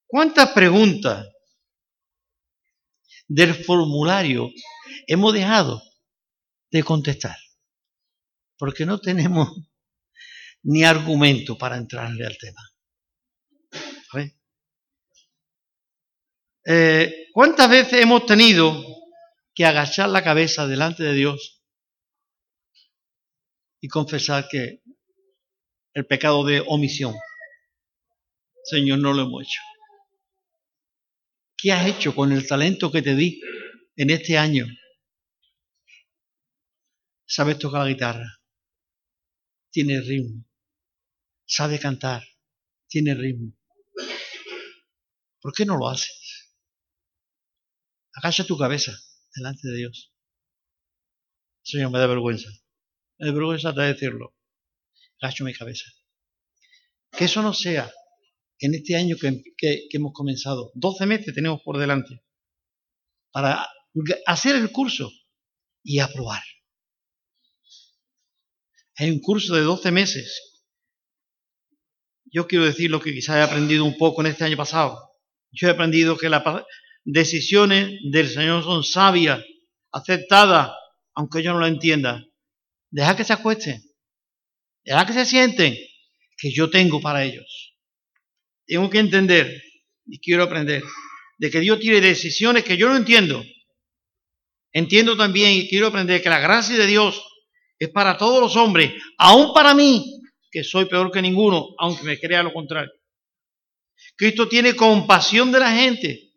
¿Cuántas 0.07 0.51
preguntas 0.51 1.27
del 3.27 3.55
formulario 3.55 4.51
hemos 5.07 5.33
dejado 5.33 5.83
de 6.71 6.83
contestar? 6.83 7.37
Porque 8.59 8.87
no 8.87 9.01
tenemos 9.01 9.49
ni 10.63 10.85
argumento 10.85 11.59
para 11.59 11.77
entrarle 11.77 12.27
al 12.27 12.39
tema. 12.39 12.72
Eh, 16.65 17.29
¿Cuántas 17.33 17.69
veces 17.69 18.01
hemos 18.01 18.25
tenido 18.27 18.85
que 19.55 19.65
agachar 19.65 20.09
la 20.09 20.23
cabeza 20.23 20.67
delante 20.67 21.03
de 21.03 21.15
Dios 21.15 21.63
y 23.81 23.89
confesar 23.89 24.49
que 24.49 24.83
el 25.95 26.07
pecado 26.07 26.45
de 26.45 26.63
omisión, 26.67 27.15
Señor, 28.65 29.01
no 29.01 29.13
lo 29.13 29.23
hemos 29.23 29.43
hecho? 29.43 29.61
¿Qué 31.57 31.73
has 31.73 31.87
hecho 31.87 32.15
con 32.15 32.33
el 32.33 32.47
talento 32.47 32.93
que 32.93 33.03
te 33.03 33.15
di 33.15 33.41
en 33.97 34.11
este 34.11 34.39
año? 34.39 34.67
¿Sabes 37.27 37.59
tocar 37.59 37.83
la 37.83 37.89
guitarra? 37.89 38.41
Tiene 39.71 40.01
ritmo. 40.01 40.45
¿Sabe 41.47 41.79
cantar? 41.79 42.23
Tiene 42.89 43.15
ritmo. 43.15 43.53
¿Por 45.41 45.53
qué 45.55 45.65
no 45.65 45.77
lo 45.77 45.89
haces? 45.89 46.22
Agacha 48.15 48.45
tu 48.45 48.59
cabeza 48.59 48.93
delante 49.35 49.69
de 49.69 49.77
Dios. 49.77 50.13
Señor, 51.63 51.91
me 51.91 51.99
da 51.99 52.07
vergüenza. 52.07 52.51
Me 53.19 53.27
da 53.27 53.33
vergüenza 53.33 53.73
de 53.73 53.87
decirlo. 53.87 54.35
Agacho 55.21 55.45
mi 55.45 55.55
cabeza. 55.55 55.85
Que 57.11 57.25
eso 57.25 57.43
no 57.43 57.55
sea 57.55 57.91
en 58.63 58.75
este 58.75 58.97
año 58.97 59.17
que, 59.19 59.89
hemos 59.91 60.13
comenzado. 60.13 60.71
12 60.75 61.07
meses 61.07 61.35
tenemos 61.35 61.61
por 61.63 61.79
delante 61.79 62.23
para 63.33 63.67
hacer 64.27 64.57
el 64.57 64.71
curso 64.71 65.11
y 65.83 65.99
aprobar. 65.99 66.43
Hay 68.97 69.11
un 69.11 69.21
curso 69.21 69.55
de 69.55 69.63
12 69.63 69.91
meses. 69.91 70.63
Yo 72.27 72.47
quiero 72.47 72.65
decir 72.65 72.91
lo 72.91 73.01
que 73.01 73.13
quizás 73.13 73.37
he 73.37 73.43
aprendido 73.43 73.85
un 73.85 73.97
poco 73.97 74.21
en 74.21 74.29
este 74.29 74.45
año 74.45 74.57
pasado. 74.57 75.11
Yo 75.51 75.69
he 75.69 75.71
aprendido 75.73 76.17
que 76.17 76.29
las 76.29 76.43
decisiones 77.05 77.99
del 78.11 78.29
Señor 78.29 78.63
son 78.65 78.85
sabias, 78.85 79.45
aceptadas, 79.91 80.73
aunque 81.15 81.43
yo 81.43 81.53
no 81.53 81.61
lo 81.61 81.67
entienda. 81.67 82.25
Deja 82.91 83.17
que 83.17 83.25
se 83.25 83.33
acuesten, 83.33 83.83
deja 84.85 85.07
que 85.07 85.13
se 85.13 85.25
sienten, 85.25 85.77
que 86.37 86.53
yo 86.53 86.71
tengo 86.71 87.01
para 87.01 87.25
ellos. 87.25 87.75
Tengo 88.67 88.89
que 88.91 88.99
entender 88.99 89.63
y 90.07 90.19
quiero 90.19 90.45
aprender 90.45 90.83
de 91.39 91.51
que 91.51 91.61
Dios 91.61 91.81
tiene 91.81 92.01
decisiones 92.01 92.65
que 92.65 92.77
yo 92.77 92.89
no 92.89 92.97
entiendo. 92.97 93.45
Entiendo 94.73 95.17
también 95.17 95.53
y 95.53 95.69
quiero 95.69 95.89
aprender 95.89 96.23
que 96.23 96.29
la 96.29 96.41
gracia 96.41 96.77
de 96.77 96.87
Dios 96.87 97.23
es 97.79 97.91
para 97.91 98.17
todos 98.17 98.41
los 98.41 98.57
hombres, 98.57 98.93
aún 99.19 99.53
para 99.53 99.75
mí, 99.75 100.23
que 100.51 100.63
soy 100.63 100.85
peor 100.85 101.11
que 101.11 101.21
ninguno, 101.21 101.75
aunque 101.79 102.05
me 102.05 102.19
crea 102.19 102.43
lo 102.43 102.53
contrario. 102.53 102.93
Cristo 104.17 104.49
tiene 104.49 104.77
compasión 104.77 105.51
de 105.51 105.59
la 105.59 105.75
gente. 105.75 106.32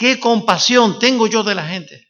¿Qué 0.00 0.18
compasión 0.18 0.98
tengo 0.98 1.26
yo 1.26 1.42
de 1.42 1.54
la 1.54 1.68
gente? 1.68 2.08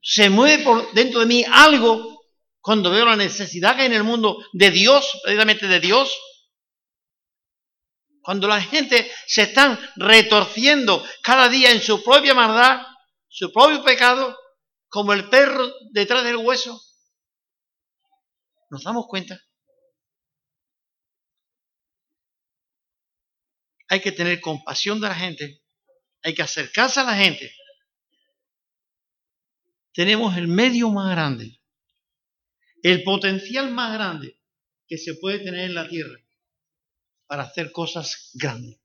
Se 0.00 0.30
mueve 0.30 0.64
por 0.64 0.94
dentro 0.94 1.20
de 1.20 1.26
mí 1.26 1.44
algo 1.46 2.24
cuando 2.58 2.90
veo 2.90 3.04
la 3.04 3.16
necesidad 3.16 3.76
que 3.76 3.82
hay 3.82 3.88
en 3.88 3.92
el 3.92 4.02
mundo 4.02 4.42
de 4.54 4.70
Dios, 4.70 5.20
precisamente 5.22 5.68
de 5.68 5.78
Dios. 5.78 6.18
Cuando 8.22 8.48
la 8.48 8.62
gente 8.62 9.12
se 9.26 9.42
están 9.42 9.78
retorciendo 9.96 11.04
cada 11.22 11.50
día 11.50 11.70
en 11.70 11.82
su 11.82 12.02
propia 12.02 12.32
maldad, 12.32 12.86
su 13.28 13.52
propio 13.52 13.84
pecado, 13.84 14.38
como 14.88 15.12
el 15.12 15.28
perro 15.28 15.70
detrás 15.92 16.24
del 16.24 16.38
hueso. 16.38 16.80
¿Nos 18.70 18.84
damos 18.84 19.04
cuenta? 19.06 19.38
Hay 23.88 24.00
que 24.00 24.12
tener 24.12 24.40
compasión 24.40 25.00
de 25.00 25.08
la 25.08 25.14
gente, 25.14 25.62
hay 26.22 26.34
que 26.34 26.42
acercarse 26.42 27.00
a 27.00 27.04
la 27.04 27.16
gente. 27.16 27.52
Tenemos 29.92 30.36
el 30.36 30.46
medio 30.46 30.90
más 30.90 31.10
grande, 31.10 31.60
el 32.82 33.02
potencial 33.02 33.70
más 33.72 33.94
grande 33.94 34.38
que 34.86 34.98
se 34.98 35.14
puede 35.14 35.38
tener 35.40 35.64
en 35.64 35.74
la 35.74 35.88
tierra 35.88 36.18
para 37.26 37.44
hacer 37.44 37.72
cosas 37.72 38.30
grandes. 38.34 38.80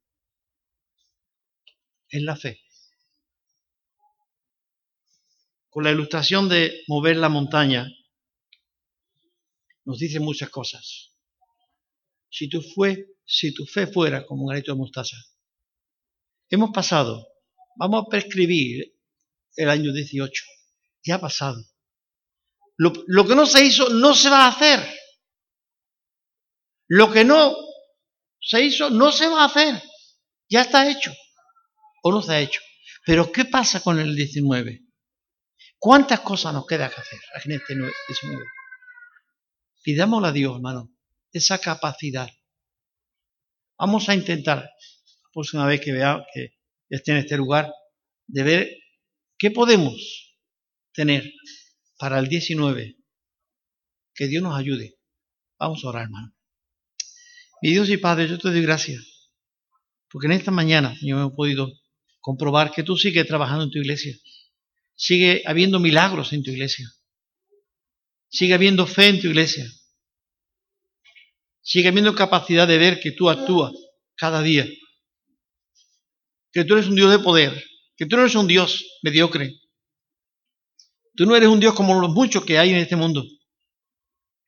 Es 2.10 2.22
la 2.22 2.36
fe. 2.36 2.62
Con 5.70 5.84
la 5.84 5.92
ilustración 5.92 6.50
de 6.50 6.84
mover 6.88 7.18
la 7.18 7.30
montaña, 7.30 7.88
nos 9.86 9.98
dice 9.98 10.20
muchas 10.20 10.50
cosas. 10.50 11.12
Si 12.30 12.48
tu, 12.50 12.62
fue, 12.62 13.13
si 13.26 13.54
tu 13.54 13.66
fe 13.66 13.88
fuera 13.88 14.26
como 14.26 14.44
un 14.44 14.50
granito 14.50 14.72
de 14.72 14.78
mostaza. 14.78 15.18
Hemos 16.50 16.72
pasado, 16.72 17.28
vamos 17.76 18.04
a 18.06 18.10
prescribir 18.10 18.94
el 19.56 19.70
año 19.70 19.92
18. 19.94 20.44
Ya 21.04 21.16
ha 21.16 21.20
pasado. 21.20 21.64
Lo, 22.78 23.28
que 23.28 23.36
no 23.36 23.46
se 23.46 23.64
hizo 23.64 23.90
no 23.90 24.14
se 24.14 24.30
va 24.30 24.46
a 24.46 24.50
hacer. 24.50 24.80
Lo 26.88 27.12
que 27.12 27.24
no 27.24 27.56
se 28.40 28.62
hizo 28.62 28.90
no 28.90 29.12
se 29.12 29.28
va 29.28 29.44
a 29.44 29.46
hacer. 29.46 29.82
Ya 30.50 30.62
está 30.62 30.90
hecho. 30.90 31.14
O 32.04 32.12
no 32.12 32.22
se 32.22 32.34
ha 32.34 32.40
hecho. 32.40 32.62
Pero 33.06 33.32
¿qué 33.32 33.46
pasa 33.46 33.82
con 33.82 34.00
el 34.00 34.16
19? 34.16 34.82
¿Cuántas 35.78 36.22
cosas 36.22 36.54
nos 36.54 36.66
queda 36.66 36.90
que 36.90 37.02
hacer 37.02 37.20
en 37.46 37.52
este 37.52 37.76
19? 37.76 38.46
Pidámosle 39.84 40.28
a 40.30 40.32
Dios, 40.32 40.56
hermano, 40.56 40.90
esa 41.32 41.58
capacidad. 41.60 42.30
Vamos 43.78 44.08
a 44.10 44.16
intentar, 44.16 44.60
la 44.60 45.30
próxima 45.34 45.66
vez 45.66 45.82
que 45.82 45.92
vea 45.92 46.24
que 46.34 46.56
esté 46.90 47.12
en 47.12 47.18
este 47.18 47.38
lugar, 47.38 47.72
de 48.28 48.44
ver 48.44 48.70
qué 49.38 49.52
podemos 49.52 49.96
tener 50.94 51.32
para 51.98 52.20
el 52.20 52.28
19. 52.28 52.98
Que 54.16 54.28
Dios 54.28 54.44
nos 54.44 54.58
ayude. 54.58 54.98
Vamos 55.58 55.84
a 55.84 55.90
orar, 55.90 56.04
hermano. 56.04 56.34
Mi 57.62 57.72
Dios 57.72 57.90
y 57.90 57.98
Padre, 57.98 58.28
yo 58.28 58.38
te 58.38 58.50
doy 58.50 58.62
gracias. 58.62 59.02
Porque 60.10 60.28
en 60.28 60.34
esta 60.34 60.52
mañana, 60.52 60.96
yo 61.02 61.18
hemos 61.18 61.34
podido 61.34 61.72
comprobar 62.20 62.72
que 62.72 62.84
tú 62.84 62.96
sigues 62.98 63.26
trabajando 63.26 63.64
en 63.64 63.72
tu 63.72 63.80
iglesia. 63.80 64.16
Sigue 64.96 65.42
habiendo 65.46 65.80
milagros 65.80 66.34
en 66.34 66.44
tu 66.44 66.52
iglesia. 66.52 66.88
Sigue 68.30 68.54
habiendo 68.54 68.86
fe 68.86 69.08
en 69.08 69.22
tu 69.22 69.28
iglesia. 69.28 69.66
Sigue 71.64 71.88
habiendo 71.88 72.14
capacidad 72.14 72.68
de 72.68 72.78
ver 72.78 73.00
que 73.00 73.14
tú 73.14 73.30
actúas 73.30 73.72
cada 74.16 74.42
día. 74.42 74.68
Que 76.52 76.66
tú 76.66 76.74
eres 76.74 76.88
un 76.88 76.96
Dios 76.96 77.10
de 77.10 77.20
poder. 77.20 77.64
Que 77.96 78.06
tú 78.06 78.18
no 78.18 78.24
eres 78.24 78.36
un 78.36 78.48
Dios 78.48 78.86
mediocre. 79.02 79.60
Tú 81.16 81.26
no 81.26 81.36
eres 81.36 81.48
un 81.48 81.60
Dios 81.60 81.74
como 81.74 82.00
los 82.00 82.12
muchos 82.12 82.44
que 82.44 82.60
hay 82.60 82.72
en 82.72 82.78
este 82.78 82.98
mundo. 82.98 83.24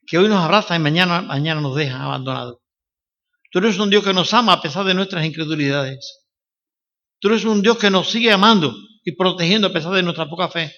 Que 0.05 0.17
hoy 0.17 0.27
nos 0.27 0.43
abraza 0.43 0.75
y 0.75 0.79
mañana, 0.79 1.21
mañana 1.21 1.61
nos 1.61 1.75
deja 1.75 2.03
abandonados. 2.03 2.59
Tú 3.49 3.59
eres 3.59 3.79
un 3.79 3.89
Dios 3.89 4.03
que 4.03 4.13
nos 4.13 4.33
ama 4.33 4.53
a 4.53 4.61
pesar 4.61 4.85
de 4.85 4.93
nuestras 4.93 5.25
incredulidades. 5.25 6.25
Tú 7.19 7.29
eres 7.29 7.45
un 7.45 7.61
Dios 7.61 7.77
que 7.77 7.89
nos 7.89 8.09
sigue 8.11 8.31
amando 8.31 8.75
y 9.03 9.13
protegiendo 9.13 9.67
a 9.67 9.73
pesar 9.73 9.93
de 9.93 10.03
nuestra 10.03 10.27
poca 10.27 10.49
fe. 10.49 10.75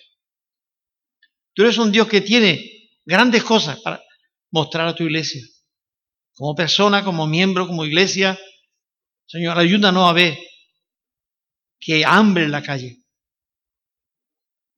Tú 1.54 1.64
eres 1.64 1.80
un 1.80 1.92
Dios 1.92 2.08
que 2.08 2.22
tiene 2.22 2.64
grandes 3.04 3.44
cosas 3.44 3.82
para 3.82 4.00
mostrar 4.52 4.88
a 4.88 4.94
tu 4.94 5.04
iglesia. 5.04 5.42
Como 6.38 6.54
persona, 6.54 7.04
como 7.04 7.26
miembro, 7.26 7.66
como 7.66 7.84
iglesia, 7.84 8.40
Señor, 9.26 9.58
ayúdanos 9.58 10.08
a 10.08 10.14
ver 10.14 10.38
que 11.80 12.06
hambre 12.06 12.44
en 12.44 12.52
la 12.52 12.62
calle. 12.62 13.04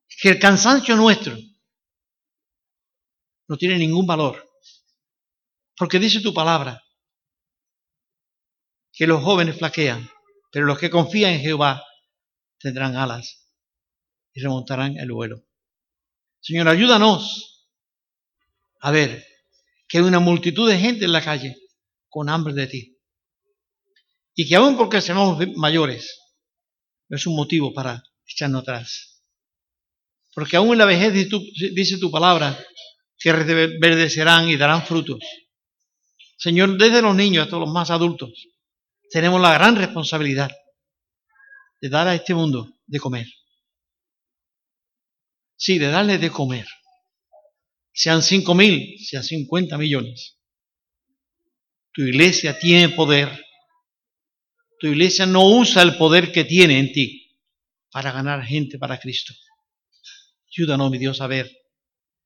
Que 0.07 0.29
el 0.29 0.39
cansancio 0.39 0.95
nuestro 0.95 1.35
no 3.47 3.57
tiene 3.57 3.77
ningún 3.77 4.07
valor. 4.07 4.49
Porque 5.75 5.99
dice 5.99 6.21
tu 6.21 6.33
palabra 6.33 6.81
que 8.93 9.05
los 9.05 9.21
jóvenes 9.21 9.57
flaquean, 9.57 10.09
pero 10.51 10.65
los 10.65 10.79
que 10.79 10.89
confían 10.89 11.33
en 11.33 11.41
Jehová 11.41 11.83
tendrán 12.57 12.95
alas 12.95 13.49
y 14.33 14.41
remontarán 14.41 14.97
el 14.97 15.11
vuelo. 15.11 15.43
Señor, 16.39 16.69
ayúdanos 16.69 17.69
a 18.79 18.91
ver 18.91 19.28
que 19.89 19.97
hay 19.97 20.03
una 20.03 20.19
multitud 20.19 20.69
de 20.69 20.77
gente 20.77 21.05
en 21.05 21.11
la 21.11 21.23
calle 21.23 21.57
con 22.07 22.29
hambre 22.29 22.53
de 22.53 22.67
ti. 22.67 22.97
Y 24.35 24.47
que 24.47 24.55
aún 24.55 24.77
porque 24.77 25.01
seamos 25.01 25.43
mayores, 25.55 26.17
no 27.09 27.17
es 27.17 27.25
un 27.25 27.35
motivo 27.35 27.73
para 27.73 28.01
echarnos 28.25 28.61
atrás. 28.61 29.23
Porque 30.33 30.55
aún 30.55 30.71
en 30.73 30.77
la 30.77 30.85
vejez 30.85 31.11
dice 31.11 31.97
tu, 31.97 32.11
palabra 32.11 32.57
que 33.17 33.33
reverdecerán 33.33 34.47
y 34.47 34.57
darán 34.57 34.85
frutos. 34.85 35.19
Señor, 36.37 36.77
desde 36.77 37.01
los 37.01 37.15
niños 37.15 37.45
hasta 37.45 37.57
los 37.57 37.69
más 37.69 37.89
adultos, 37.89 38.31
tenemos 39.09 39.41
la 39.41 39.55
gran 39.55 39.75
responsabilidad 39.75 40.51
de 41.81 41.89
dar 41.89 42.07
a 42.07 42.15
este 42.15 42.35
mundo 42.35 42.71
de 42.85 42.99
comer. 42.99 43.27
Sí, 45.57 45.79
de 45.79 45.87
darle 45.87 46.19
de 46.19 46.29
comer. 46.29 46.67
Sean 47.91 48.21
cinco 48.21 48.55
mil, 48.55 48.97
sean 48.99 49.23
cincuenta 49.23 49.77
millones. 49.77 50.37
Tu 51.91 52.03
iglesia 52.03 52.57
tiene 52.57 52.89
poder. 52.89 53.29
Tu 54.79 54.87
iglesia 54.87 55.25
no 55.25 55.45
usa 55.45 55.81
el 55.81 55.97
poder 55.97 56.31
que 56.31 56.45
tiene 56.45 56.79
en 56.79 56.91
ti 56.93 57.37
para 57.91 58.11
ganar 58.11 58.43
gente 58.45 58.77
para 58.77 58.99
Cristo. 58.99 59.33
Ayúdanos, 60.51 60.91
mi 60.91 60.97
Dios, 60.97 61.19
a 61.21 61.27
ver 61.27 61.51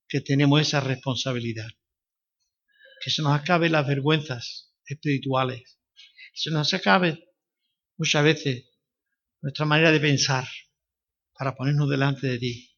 que 0.07 0.21
tenemos 0.21 0.61
esa 0.61 0.79
responsabilidad. 0.79 1.67
Que 3.03 3.09
se 3.09 3.21
nos 3.21 3.33
acabe 3.33 3.69
las 3.69 3.87
vergüenzas 3.87 4.73
espirituales. 4.85 5.79
Que 5.95 6.39
se 6.39 6.51
nos 6.51 6.71
acabe 6.73 7.17
muchas 7.97 8.23
veces 8.23 8.69
nuestra 9.41 9.65
manera 9.65 9.91
de 9.91 9.99
pensar 9.99 10.47
para 11.37 11.55
ponernos 11.55 11.89
delante 11.89 12.27
de 12.27 12.37
ti 12.37 12.77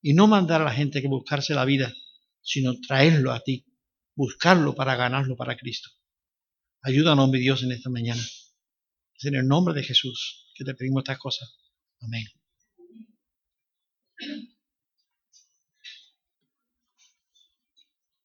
y 0.00 0.14
no 0.14 0.26
mandar 0.26 0.62
a 0.62 0.66
la 0.66 0.72
gente 0.72 1.02
que 1.02 1.08
buscarse 1.08 1.54
la 1.54 1.64
vida, 1.64 1.92
sino 2.48 2.80
traerlo 2.80 3.32
a 3.32 3.40
ti, 3.40 3.66
buscarlo 4.14 4.74
para 4.74 4.96
ganarlo 4.96 5.36
para 5.36 5.56
Cristo. 5.56 5.90
Ayúdanos, 6.82 7.28
mi 7.28 7.38
Dios, 7.38 7.62
en 7.62 7.72
esta 7.72 7.90
mañana. 7.90 8.22
Es 8.22 9.24
en 9.24 9.34
el 9.34 9.46
nombre 9.46 9.74
de 9.74 9.82
Jesús 9.82 10.50
que 10.54 10.64
te 10.64 10.74
pedimos 10.74 11.02
estas 11.02 11.18
cosas. 11.18 11.58
Amén. 12.00 12.24